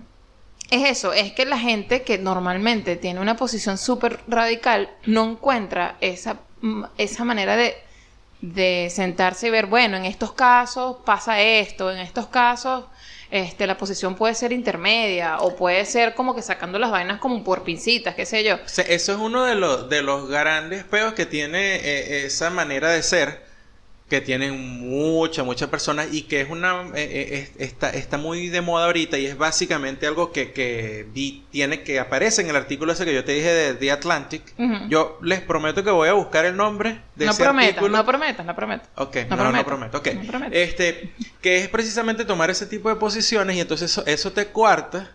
[0.68, 5.96] Es eso, es que la gente que normalmente tiene una posición súper radical no encuentra
[6.00, 7.76] esa, mm, esa manera de,
[8.40, 12.86] de sentarse y ver, bueno, en estos casos pasa esto, en estos casos
[13.30, 17.42] este, la posición puede ser intermedia o puede ser como que sacando las vainas como
[17.42, 18.58] por pincitas, qué sé yo.
[18.64, 23.02] Eso es uno de los, de los grandes peos que tiene eh, esa manera de
[23.02, 23.45] ser,
[24.08, 28.46] que tienen muchas, muchas personas y que es una, eh, eh, es- está, está muy
[28.48, 32.54] de moda ahorita y es básicamente algo que, que vi- tiene que aparece en el
[32.54, 34.42] artículo ese que yo te dije de The Atlantic.
[34.88, 37.88] Yo les prometo que voy a buscar el nombre de no ese artículo.
[37.96, 38.88] no prometas, no prometas.
[38.94, 39.66] Ok, No no, no, prometo.
[39.66, 39.98] prometo.
[39.98, 40.08] ok.
[40.22, 40.54] No prometo.
[40.56, 41.10] Este,
[41.42, 45.10] que es precisamente tomar ese tipo de posiciones y entonces eso, eso te cuarta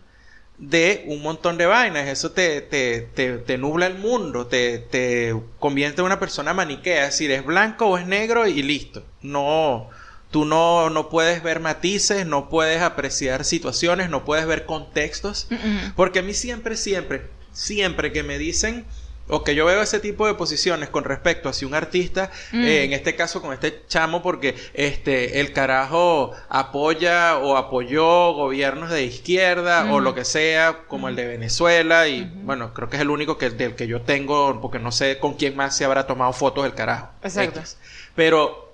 [0.61, 2.07] de un montón de vainas.
[2.07, 7.11] Eso te, te, te, te nubla el mundo, te, te convierte en una persona maniquea.
[7.11, 9.03] Si eres blanco o es negro y listo.
[9.21, 9.89] No,
[10.29, 15.47] tú no, no puedes ver matices, no puedes apreciar situaciones, no puedes ver contextos.
[15.95, 18.85] Porque a mí siempre, siempre, siempre que me dicen
[19.31, 22.63] o que yo veo ese tipo de posiciones con respecto hacia un artista, Mm.
[22.63, 28.91] eh, en este caso con este chamo, porque este el carajo apoya o apoyó gobiernos
[28.91, 33.01] de izquierda o lo que sea, como el de Venezuela, y bueno, creo que es
[33.01, 36.05] el único que, del que yo tengo, porque no sé con quién más se habrá
[36.05, 37.09] tomado fotos el carajo.
[37.23, 37.59] Exacto.
[37.59, 37.77] X.
[38.15, 38.69] Pero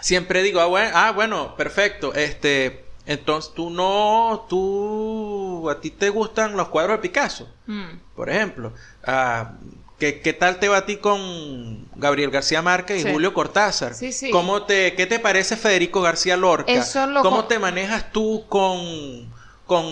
[0.00, 6.08] siempre digo, ah bueno, ah, bueno, perfecto, este, entonces tú no, tú, a ti te
[6.10, 7.98] gustan los cuadros de Picasso, Mm.
[8.16, 8.72] por ejemplo.
[9.04, 9.52] Ah,
[10.00, 13.12] ¿qué, qué tal te va a ti con Gabriel García Márquez y Sí.
[13.12, 13.94] Julio Cortázar?
[13.94, 14.30] Sí, sí.
[14.32, 16.72] ¿Cómo te, ¿Qué te parece Federico García Lorca?
[16.72, 19.30] Eso lo ¿Cómo te manejas tú con,
[19.66, 19.84] con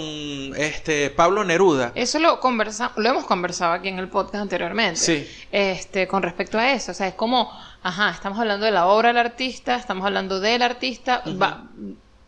[0.56, 1.92] este, Pablo Neruda?
[1.94, 4.98] Eso lo conversa, lo hemos conversado aquí en el podcast anteriormente.
[4.98, 5.28] Sí.
[5.52, 6.90] Este, con respecto a eso.
[6.90, 10.62] O sea, es como, ajá, estamos hablando de la obra del artista, estamos hablando del
[10.62, 11.64] artista, va-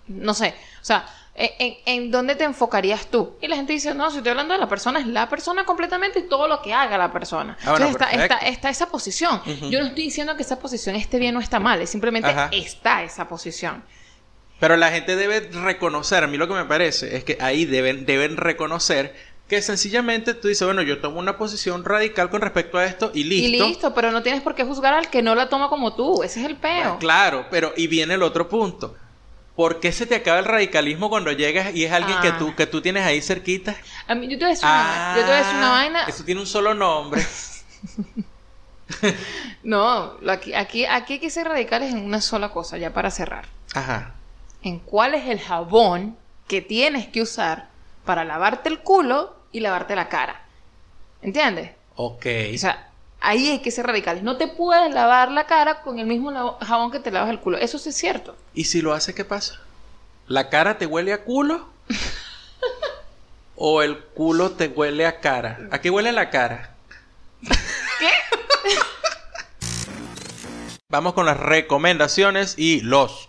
[0.07, 1.07] no sé, o sea,
[1.41, 3.37] ¿en, dónde te enfocarías tú?
[3.41, 6.21] Y la gente dice, no, si estoy hablando de la persona, es la persona completamente
[6.21, 7.57] y todo lo que haga la persona.
[7.63, 9.41] Ah, bueno, Entonces está, está, está esa posición.
[9.71, 12.51] Yo no estoy diciendo que esa posición esté bien o está mal, es simplemente Ajá.
[12.53, 13.83] está esa posición.
[14.59, 18.05] Pero la gente debe reconocer, a mí lo que me parece es que ahí deben,
[18.05, 19.15] deben reconocer
[19.49, 23.25] que sencillamente tú dices, bueno, yo tomo una posición radical con respecto a esto y
[23.25, 23.49] listo.
[23.49, 26.23] Y listo, pero no tienes por qué juzgar al que no la toma como tú.
[26.23, 26.99] Ese es el peo.
[27.01, 28.95] Claro, pero y viene el otro punto.
[29.61, 32.39] ¿Por qué se te acaba el radicalismo cuando llegas y es alguien que Ah.
[32.39, 33.77] tú que tú tienes ahí cerquita?
[34.07, 35.67] A mí, yo te voy a decir una, vaina- yo te voy a decir una
[35.67, 36.05] Ah, vaina.
[36.05, 37.23] Eso tiene un solo nombre.
[39.63, 43.45] No, aquí, aquí, aquí hay que ser radicales en una sola cosa, ya para cerrar.
[43.75, 44.15] Ajá.
[44.63, 46.17] En cuál es el jabón
[46.49, 47.69] que tienes que usar
[48.07, 50.41] para lavarte el culo y lavarte la cara.
[51.23, 51.73] ¿Entiendes?
[51.97, 52.27] Ok.
[52.55, 52.90] O sea,
[53.21, 54.23] ahí hay que ser radicales.
[54.23, 57.59] No te puedes lavar la cara con el mismo jabón que te lavas el culo.
[57.59, 58.37] Eso sí es cierto.
[58.55, 59.61] ¿Y si lo hace, qué pasa?
[60.27, 61.69] ¿La cara te huele a culo?
[63.57, 65.59] ¿O el culo te huele a cara?
[65.71, 66.75] ¿A qué huele la cara?
[67.99, 68.09] ¿Qué?
[70.89, 73.29] Vamos con las recomendaciones y los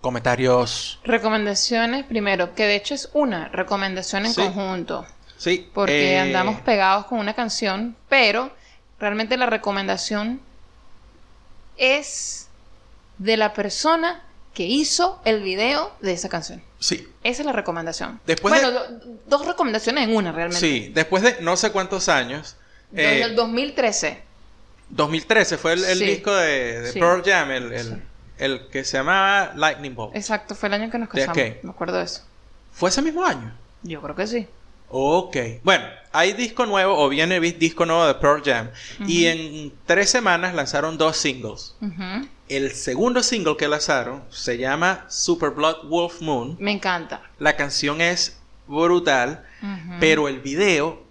[0.00, 1.00] comentarios.
[1.04, 4.40] Recomendaciones, primero, que de hecho es una recomendación en Sí.
[4.42, 5.06] conjunto.
[5.36, 5.68] Sí.
[5.74, 8.50] porque eh, andamos pegados con una canción, pero
[8.98, 10.40] realmente la recomendación
[11.76, 12.48] es
[13.18, 14.22] de la persona
[14.54, 16.62] que hizo el video de esa canción.
[16.78, 17.08] Sí.
[17.24, 18.20] Esa es la recomendación.
[18.26, 20.60] Después bueno, de- do- dos recomendaciones en una realmente.
[20.60, 22.56] Sí, después de no sé cuántos años.
[22.90, 24.22] Desde eh, el 2013.
[24.90, 26.04] 2013 fue el, el Sí.
[26.04, 27.00] disco de, de Sí.
[27.00, 28.02] Pearl Jam, el, el- Sí.
[28.38, 30.14] el que se llamaba Lightning Bolt.
[30.14, 31.54] Exacto, fue el año que nos ¿De casamos.
[31.62, 32.22] Me acuerdo de eso.
[32.72, 33.52] ¿Fue ese mismo año?
[33.82, 34.46] Yo creo que sí.
[34.96, 35.36] Ok.
[35.64, 38.70] Bueno, hay disco nuevo o viene vi- disco nuevo de Pearl Jam.
[39.08, 41.74] Y en tres semanas lanzaron dos singles.
[42.48, 46.56] El segundo single que lanzaron se llama Super Blood Wolf Moon.
[46.60, 47.22] Me encanta.
[47.40, 49.44] La canción es brutal,
[49.98, 51.02] pero el video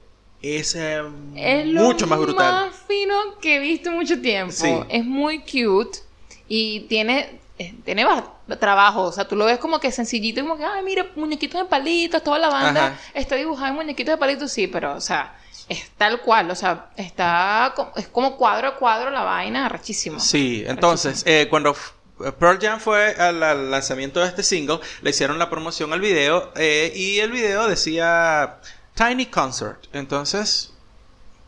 [0.42, 1.02] es eh,
[1.36, 2.68] Es lo mucho más brutal.
[2.68, 4.54] más fino que he visto en mucho tiempo.
[4.54, 4.74] Sí.
[4.90, 6.00] Es muy cute
[6.48, 8.26] y tiene, eh, tiene ba-
[8.60, 9.04] trabajo.
[9.04, 12.24] O sea, tú lo ves como que sencillito, como que, ay, mira, muñequitos de palitos,
[12.24, 13.00] toda la banda Ajá.
[13.14, 15.36] está dibujada en muñequitos de palitos, sí, pero, o sea,
[15.70, 16.50] es tal cual.
[16.52, 20.20] O sea, está, es como cuadro a cuadro la vaina, rechísimo.
[20.20, 21.92] Sí, entonces, eh, cuando f-
[22.40, 26.52] Pearl Jam fue al, al lanzamiento de este single, le hicieron la promoción al video
[26.56, 28.58] eh, y el video decía
[28.96, 29.80] Tiny Concert.
[29.94, 30.74] Entonces,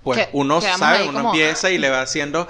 [0.03, 2.47] pues Que- uno sabe, uno como, empieza y le va haciendo,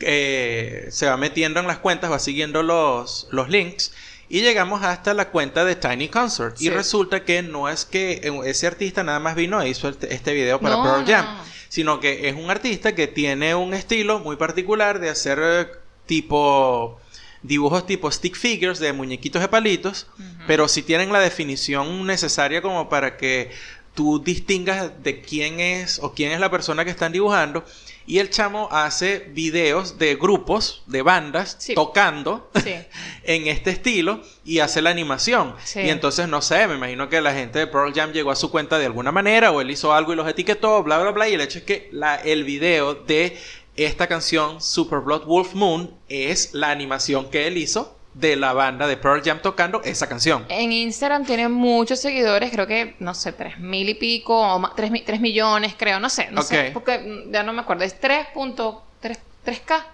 [0.00, 3.92] eh, se va metiendo en las cuentas, va siguiendo los, los links.
[4.28, 6.60] Y llegamos hasta la cuenta de Tiny Concert.
[6.60, 10.12] Y resulta que no es que eh, ese artista nada más vino e hizo este,
[10.14, 11.44] este video para No, Pearl Jam no.
[11.68, 15.66] sino que es un artista que tiene un estilo muy particular de hacer eh,
[16.06, 16.98] tipo
[17.42, 20.06] dibujos tipo stick figures de muñequitos de palitos,
[20.46, 23.50] pero sí tienen la definición necesaria como para que
[23.94, 27.62] tú distingas de quién es o quién es la persona que están dibujando.
[28.06, 31.74] Y el chamo hace videos de grupos, de bandas, Sí.
[31.74, 32.74] tocando Sí.
[33.24, 35.54] en este estilo y hace la animación.
[35.64, 35.80] Sí.
[35.80, 38.50] Y entonces, no sé, me imagino que la gente de Pearl Jam llegó a su
[38.50, 41.28] cuenta de alguna manera o él hizo algo y los etiquetó, bla, bla, bla.
[41.28, 43.38] Y el hecho es que la, el video de
[43.76, 48.86] esta canción, Super Blood Wolf Moon, es la animación que él hizo de la banda
[48.86, 50.46] de Pearl Jam tocando esa canción.
[50.48, 54.74] En Instagram tiene muchos seguidores, creo que, no sé, tres mil y pico, o más,
[54.76, 58.00] tres, tres millones, creo, no sé, no sé, porque mm, ya no me acuerdo, es
[58.00, 59.86] 3.3, k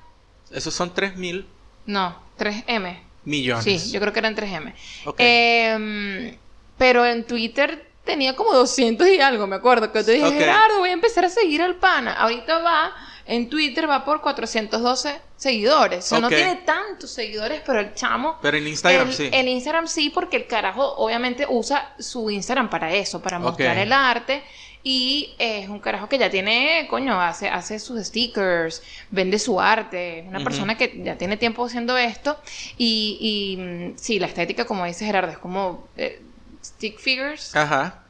[0.52, 1.46] Esos son 3 mil
[1.86, 3.64] no, 3M, millones.
[3.64, 4.74] sí, yo creo que eran 3M.
[5.06, 5.16] Ok.
[5.18, 6.36] Em,
[6.78, 10.30] pero en Twitter tenía como 200 y algo, me acuerdo, que te dije.
[10.30, 12.92] Gerardo, voy a empezar a seguir al pana, ahorita va,
[13.30, 18.38] en Twitter va por 412 seguidores, o sea, no tiene tantos seguidores, pero el chamo...
[18.42, 19.30] Pero en Instagram el, sí.
[19.32, 23.92] el Instagram sí, porque el carajo obviamente usa su Instagram para eso, para mostrar el
[23.92, 24.42] arte.
[24.82, 30.20] Y es un carajo que ya tiene, coño, hace, hace sus stickers, vende su arte.
[30.20, 32.36] Es una persona que ya tiene tiempo haciendo esto.
[32.78, 36.20] Y, y, mm, sí, la estética, como dice Gerardo, es como eh,
[36.64, 37.54] stick figures.
[37.54, 38.02] Ajá.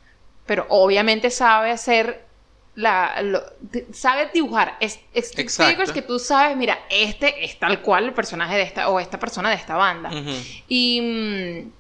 [0.47, 2.30] Pero obviamente sabe hacer
[2.77, 3.43] la lo-
[3.93, 8.57] sabe dibujar es, es figures que tú sabes mira este es tal cual el personaje
[8.57, 10.11] de esta o esta persona de esta banda
[10.69, 11.73] y, mm,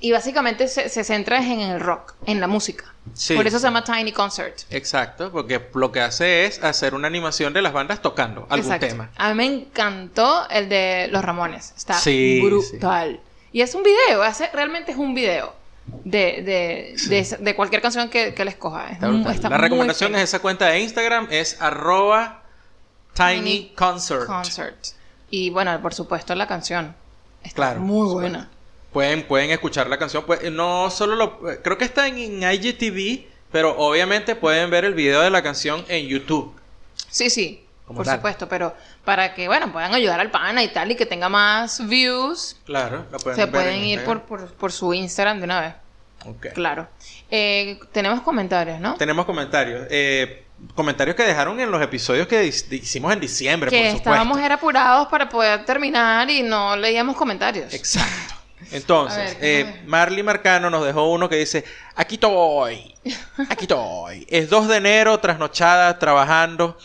[0.00, 2.86] y básicamente se, se centra en el rock, en la música.
[3.12, 3.34] Sí.
[3.36, 4.60] Por eso se llama Tiny Concert.
[4.70, 8.86] Exacto, porque lo que hace es hacer una animación de las bandas tocando algún Exacto.
[8.88, 9.10] tema.
[9.16, 11.74] A mí me encantó el de Los Ramones.
[11.76, 13.20] Está Sí, brutal.
[13.52, 15.54] Y es un video, hace- realmente es un video
[16.04, 17.36] de, de, Sí.
[17.40, 18.86] de, cualquier canción que, que él escoja.
[18.86, 19.34] Es Está mu- brutal.
[19.34, 22.42] está la recomendación es esa cuenta de Instagram, es arroba
[23.14, 24.28] Tiny Tiny Concert.
[25.30, 26.94] Y bueno, por supuesto la canción.
[27.42, 27.80] Está Claro.
[27.80, 28.50] muy buena.
[28.92, 30.24] Pueden, pueden escuchar la canción.
[30.26, 31.38] Pues, no solo lo.
[31.62, 35.84] Creo que está en, en IGTV, pero obviamente pueden ver el video de la canción
[35.88, 36.52] en YouTube.
[37.08, 38.18] Sí, sí, Como por tal.
[38.18, 38.72] supuesto, pero
[39.04, 43.04] para que, bueno, puedan ayudar al pana y tal y que tenga más views, Claro,
[43.10, 44.46] la pueden se ver pueden en ir por, Instagram.
[44.48, 45.74] por, por su Instagram de una vez.
[46.24, 46.46] Ok.
[46.54, 46.86] Claro.
[47.32, 48.94] Eh, tenemos comentarios, ¿no?
[48.94, 49.88] Tenemos comentarios.
[49.90, 50.44] Eh,
[50.76, 54.10] comentarios que dejaron en los episodios que hicimos en diciembre, que por supuesto.
[54.10, 57.74] estábamos era apurados para poder terminar y no leíamos comentarios.
[57.74, 58.34] Exacto.
[58.70, 59.82] Entonces, ver, ¿qué eh?
[59.86, 61.64] Marley Marcano nos dejó uno que dice,
[61.96, 62.94] aquí estoy,
[63.48, 64.26] aquí estoy.
[64.30, 66.78] Es 2 de enero, trasnochada, trabajando.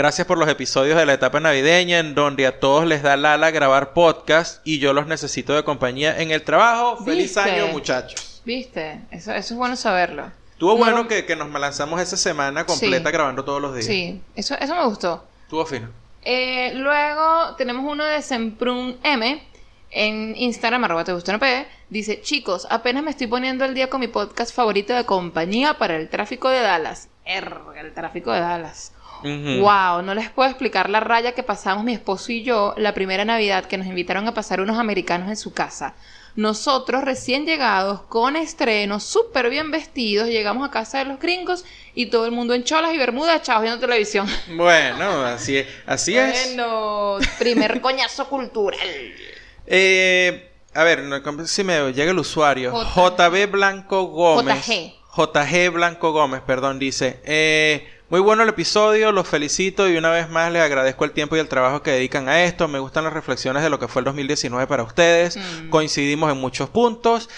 [0.00, 3.50] Gracias por los episodios de la etapa navideña en donde a todos les da lala
[3.50, 7.04] grabar podcast y yo los necesito de compañía en el trabajo.
[7.04, 8.40] Feliz año, muchachos.
[8.46, 9.02] ¿Viste?
[9.10, 10.32] Eso, eso es bueno saberlo.
[10.52, 13.12] Estuvo No, bueno que, que nos lanzamos esa semana completa Sí.
[13.12, 13.84] grabando todos los días.
[13.84, 15.22] Sí, eso, eso me gustó.
[15.42, 15.90] Estuvo fino.
[16.22, 19.42] Eh, luego tenemos uno de Semprún M
[19.90, 21.66] en Instagram, arroba te gusta una P.
[21.90, 25.96] Dice, chicos, apenas me estoy poniendo al día con mi podcast favorito de compañía para
[25.96, 27.10] el tráfico de Dallas.
[27.26, 28.94] Erga, el tráfico de Dallas.
[29.22, 33.24] Wow, no les puedo explicar la raya que pasamos mi esposo y yo la primera
[33.24, 35.94] Navidad que nos invitaron a pasar unos americanos en su casa.
[36.36, 41.64] Nosotros recién llegados, con estreno, súper bien vestidos, llegamos a casa de los gringos
[41.94, 44.28] y todo el mundo en cholas y bermudas, chavos, viendo televisión.
[44.56, 45.66] Bueno, así es.
[45.86, 46.54] Así es.
[46.54, 48.78] Bueno, primer coñazo cultural.
[49.72, 52.72] Eh, A ver, no, ¿cómo- si me llega el usuario.
[52.72, 54.66] J- JB Blanco Gómez.
[54.66, 54.99] JG.
[55.16, 57.20] JG Blanco Gómez, perdón, dice.
[57.24, 61.36] eh, muy bueno el episodio, los felicito y una vez más les agradezco el tiempo
[61.36, 62.66] y el trabajo que dedican a esto.
[62.66, 65.36] Me gustan las reflexiones de lo que fue el 2019 para ustedes.
[65.36, 65.70] Mm.
[65.70, 67.30] Coincidimos en muchos puntos.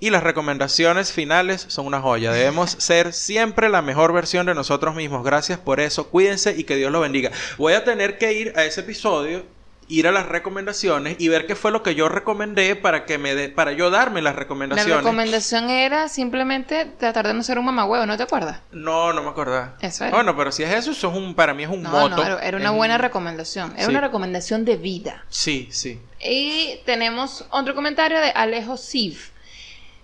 [0.00, 2.30] Y las recomendaciones finales son una joya.
[2.30, 5.24] Debemos ser siempre la mejor versión de nosotros mismos.
[5.24, 6.08] Gracias por eso.
[6.08, 7.30] Cuídense y que Dios los bendiga.
[7.56, 9.44] Voy a tener que ir a ese episodio,
[9.90, 13.34] ir a las recomendaciones y ver qué fue lo que yo recomendé para que me
[13.34, 14.96] dé, para yo darme las La recomendaciones.
[14.98, 18.60] recomendación era simplemente tratar de no ser un mamagüevo, ¿no te acuerdas?
[18.70, 19.76] no, no me acordaba.
[19.80, 20.14] Eso era.
[20.14, 22.16] Bueno, pero si es eso, eso es un, para mí es un No, moto.
[22.16, 23.72] no, era- una en- buena recomendación.
[23.76, 23.90] Era Sí.
[23.90, 25.24] una recomendación de vida.
[25.30, 26.00] Sí, sí.
[26.20, 29.30] Y tenemos otro comentario de Alejo Siv.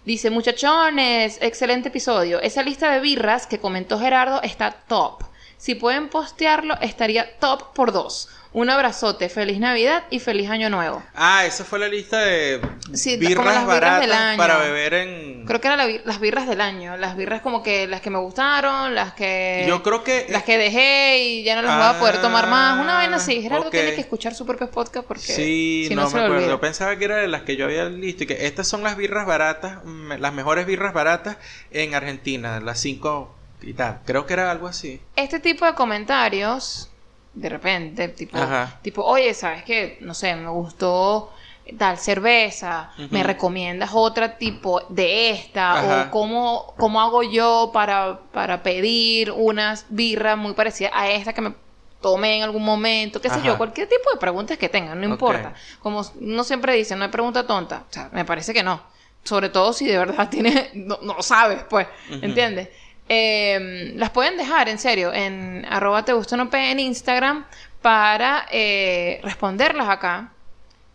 [0.06, 2.40] Dice, muchachones, excelente episodio.
[2.40, 5.22] Esa lista de birras que comentó Gerardo está top.
[5.56, 8.28] Si pueden postearlo, estaría top por dos.
[8.54, 11.02] Un abrazote, feliz Navidad y feliz Año Nuevo.
[11.16, 12.60] Ah, esa fue la lista de
[12.92, 14.38] Sí, birras como las birras baratas del año.
[14.38, 15.44] para beber en...
[15.44, 16.96] Creo que eran la las birras del año.
[16.96, 19.64] Las birras como que las que me gustaron, las que...
[19.66, 20.26] Yo creo que...
[20.28, 22.80] Las que dejé y ya no las voy a poder tomar más.
[22.80, 23.42] Una vaina así.
[23.42, 23.70] Gerardo ok.
[23.72, 26.48] tiene que escuchar su propio podcast porque Sí, si no, no, se me acuerdo.
[26.48, 28.96] Yo pensaba que era de las que yo había listo y que estas son las
[28.96, 31.38] birras baratas, las mejores birras baratas
[31.72, 34.00] en Argentina, las cinco y tal.
[34.04, 35.00] Creo que era algo así.
[35.16, 36.90] Este tipo de comentarios,
[37.32, 38.78] de repente, tipo, Ajá.
[38.82, 39.98] tipo, oye, ¿sabes qué?
[40.00, 41.32] No sé, me gustó
[41.78, 46.06] tal cerveza, me recomiendas otro tipo de esta, Ajá.
[46.08, 51.40] o cómo, cómo hago yo para, para pedir unas birras muy parecidas a esta que
[51.40, 51.54] me
[52.02, 55.54] tomé en algún momento, qué sé yo, cualquier tipo de preguntas que tengan, no importa.
[55.80, 58.82] Como no siempre dicen, no hay pregunta tonta, o sea, me parece que no.
[59.22, 62.18] Sobre todo si de verdad tienes, no, no lo sabes, pues, Ujú.
[62.20, 62.68] ¿entiendes?
[63.08, 67.44] Eh, las pueden dejar, en serio, en arroba te gusta no en Instagram
[67.82, 70.32] para eh, responderlas acá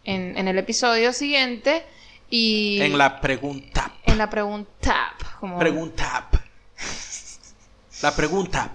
[0.03, 1.85] en, en el episodio siguiente
[2.29, 3.91] y En la pregunta.
[4.05, 5.13] en la pregunta.
[5.39, 5.59] Como...
[5.59, 6.27] Pregunta.
[8.01, 8.71] La pregunta.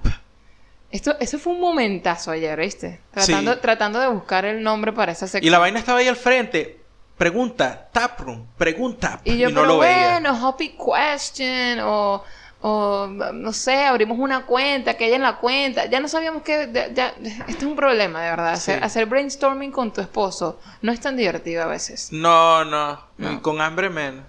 [0.91, 3.01] Esto, eso fue un momentazo ayer, ¿viste?
[3.11, 3.59] Tratando, Sí.
[3.63, 5.47] tratando de buscar el nombre para esa sección.
[5.49, 6.79] Y la vaina estaba ahí al frente.
[7.17, 9.21] Pregunta, taproom, pregunta.
[9.25, 10.11] Y yo, no pero lo veía.
[10.21, 12.23] bueno, Hoppy Question, o,
[12.67, 15.85] o, no sé, abrimos una cuenta, que haya en la cuenta.
[15.85, 16.71] Ya no sabíamos que.
[16.95, 17.15] ya-
[17.47, 18.53] este es un problema, de verdad.
[18.55, 18.85] Hacer, Sí.
[18.85, 22.09] hacer brainstorming con tu esposo no es tan divertido a veces.
[22.11, 23.43] No, no, No.
[23.43, 24.25] Con hambre menos.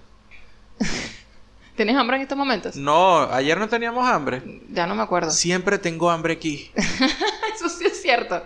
[1.78, 2.76] ¿Tienes hambre en estos momentos?
[2.78, 4.42] No, ayer no teníamos hambre.
[4.70, 5.30] Ya no me acuerdo.
[5.32, 6.72] Siempre tengo hambre aquí.
[7.56, 8.44] Eso sí es cierto.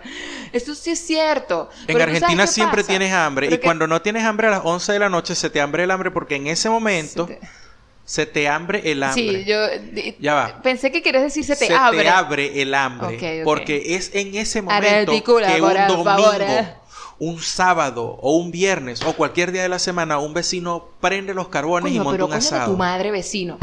[0.52, 1.68] Eso sí es cierto.
[1.86, 2.88] En Pero ¿tú sabes Argentina siempre pasa?
[2.88, 3.46] tienes hambre.
[3.46, 5.60] Pero Y que- cuando no tienes hambre a las 11 de la noche, se te
[5.60, 7.40] hambre el hambre porque en ese momento Se te-
[8.10, 9.44] se te hambre el hambre.
[9.44, 9.56] Sí, yo
[10.18, 10.62] Ya va.
[10.62, 12.08] pensé que querías decir se te abre.
[12.08, 13.42] abre el hambre.
[13.44, 16.42] Porque es en ese momento que un domingo, favor.
[16.42, 16.74] eh.
[17.20, 21.46] un sábado o un viernes o cualquier día de la semana un vecino prende los
[21.46, 22.76] carbones y monta pero un de tu asado.
[22.76, 23.58] madre vecino.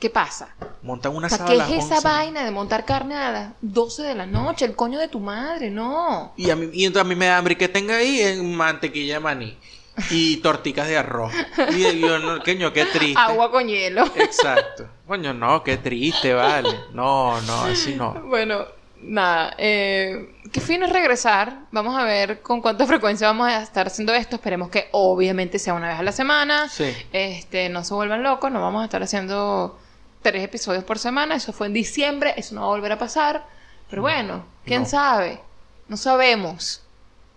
[0.00, 0.48] ¿Qué pasa?
[0.82, 2.08] Montan un O sea, asado ¿qué a es esa 11.
[2.08, 4.64] vaina de montar carne a las 12 de la noche?
[4.64, 6.32] El coño de tu madre, no.
[6.36, 8.52] Y a mí, y entonces a mí me da hambre y que tenga ahí en
[8.56, 9.58] mantequilla de maní
[10.10, 11.32] y torticas de arroz.
[11.76, 13.20] Y yo, no, coño, qué triste.
[13.20, 14.04] Agua con hielo.
[14.16, 14.88] Exacto.
[15.06, 16.70] Coño, no, qué triste, vale.
[16.92, 18.12] No, no, así no.
[18.24, 18.64] Bueno,
[19.02, 19.54] nada.
[19.58, 21.60] Eh, qué fin es regresar.
[21.72, 24.36] Vamos a ver con cuánta frecuencia vamos a estar haciendo esto.
[24.36, 26.68] Esperemos que obviamente sea una vez a la semana.
[26.68, 26.92] Sí.
[27.12, 28.50] Este, no se vuelvan locos.
[28.52, 29.78] No vamos a estar haciendo
[30.22, 31.34] tres episodios por semana.
[31.34, 32.34] Eso fue en diciembre.
[32.36, 33.46] Eso no va a volver a pasar.
[33.88, 34.88] Pero bueno, quién No.
[34.88, 35.40] sabe.
[35.88, 36.82] No sabemos.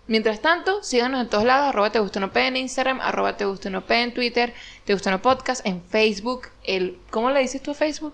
[0.08, 3.70] Mientras tanto, síganos en todos lados, arroba te gusta no en Instagram, arroba te gusta
[3.70, 7.74] no en Twitter, te gusta no podcast, en Facebook, el, ¿cómo le dices tú a
[7.74, 8.14] Facebook?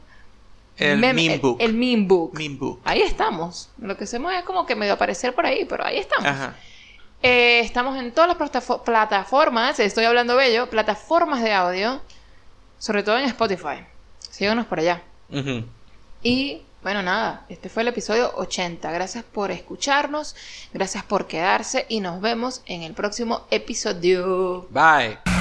[0.78, 1.58] El Mem- meme book.
[1.60, 2.80] El, el.
[2.86, 3.70] Ahí estamos.
[3.80, 6.28] Lo que hacemos es como que medio aparecer por ahí, pero ahí estamos.
[6.28, 6.56] Ajá.
[7.22, 12.02] Eh, estamos en todas las plataform- plataformas, estoy hablando bello, plataformas de audio,
[12.78, 13.84] sobre todo en Spotify.
[14.20, 15.02] Síganos por allá.
[16.24, 18.92] Y bueno, nada, este fue el episodio 80.
[18.92, 20.36] Gracias por escucharnos,
[20.74, 24.68] gracias por quedarse y nos vemos en el próximo episodio.
[24.70, 25.39] Bye.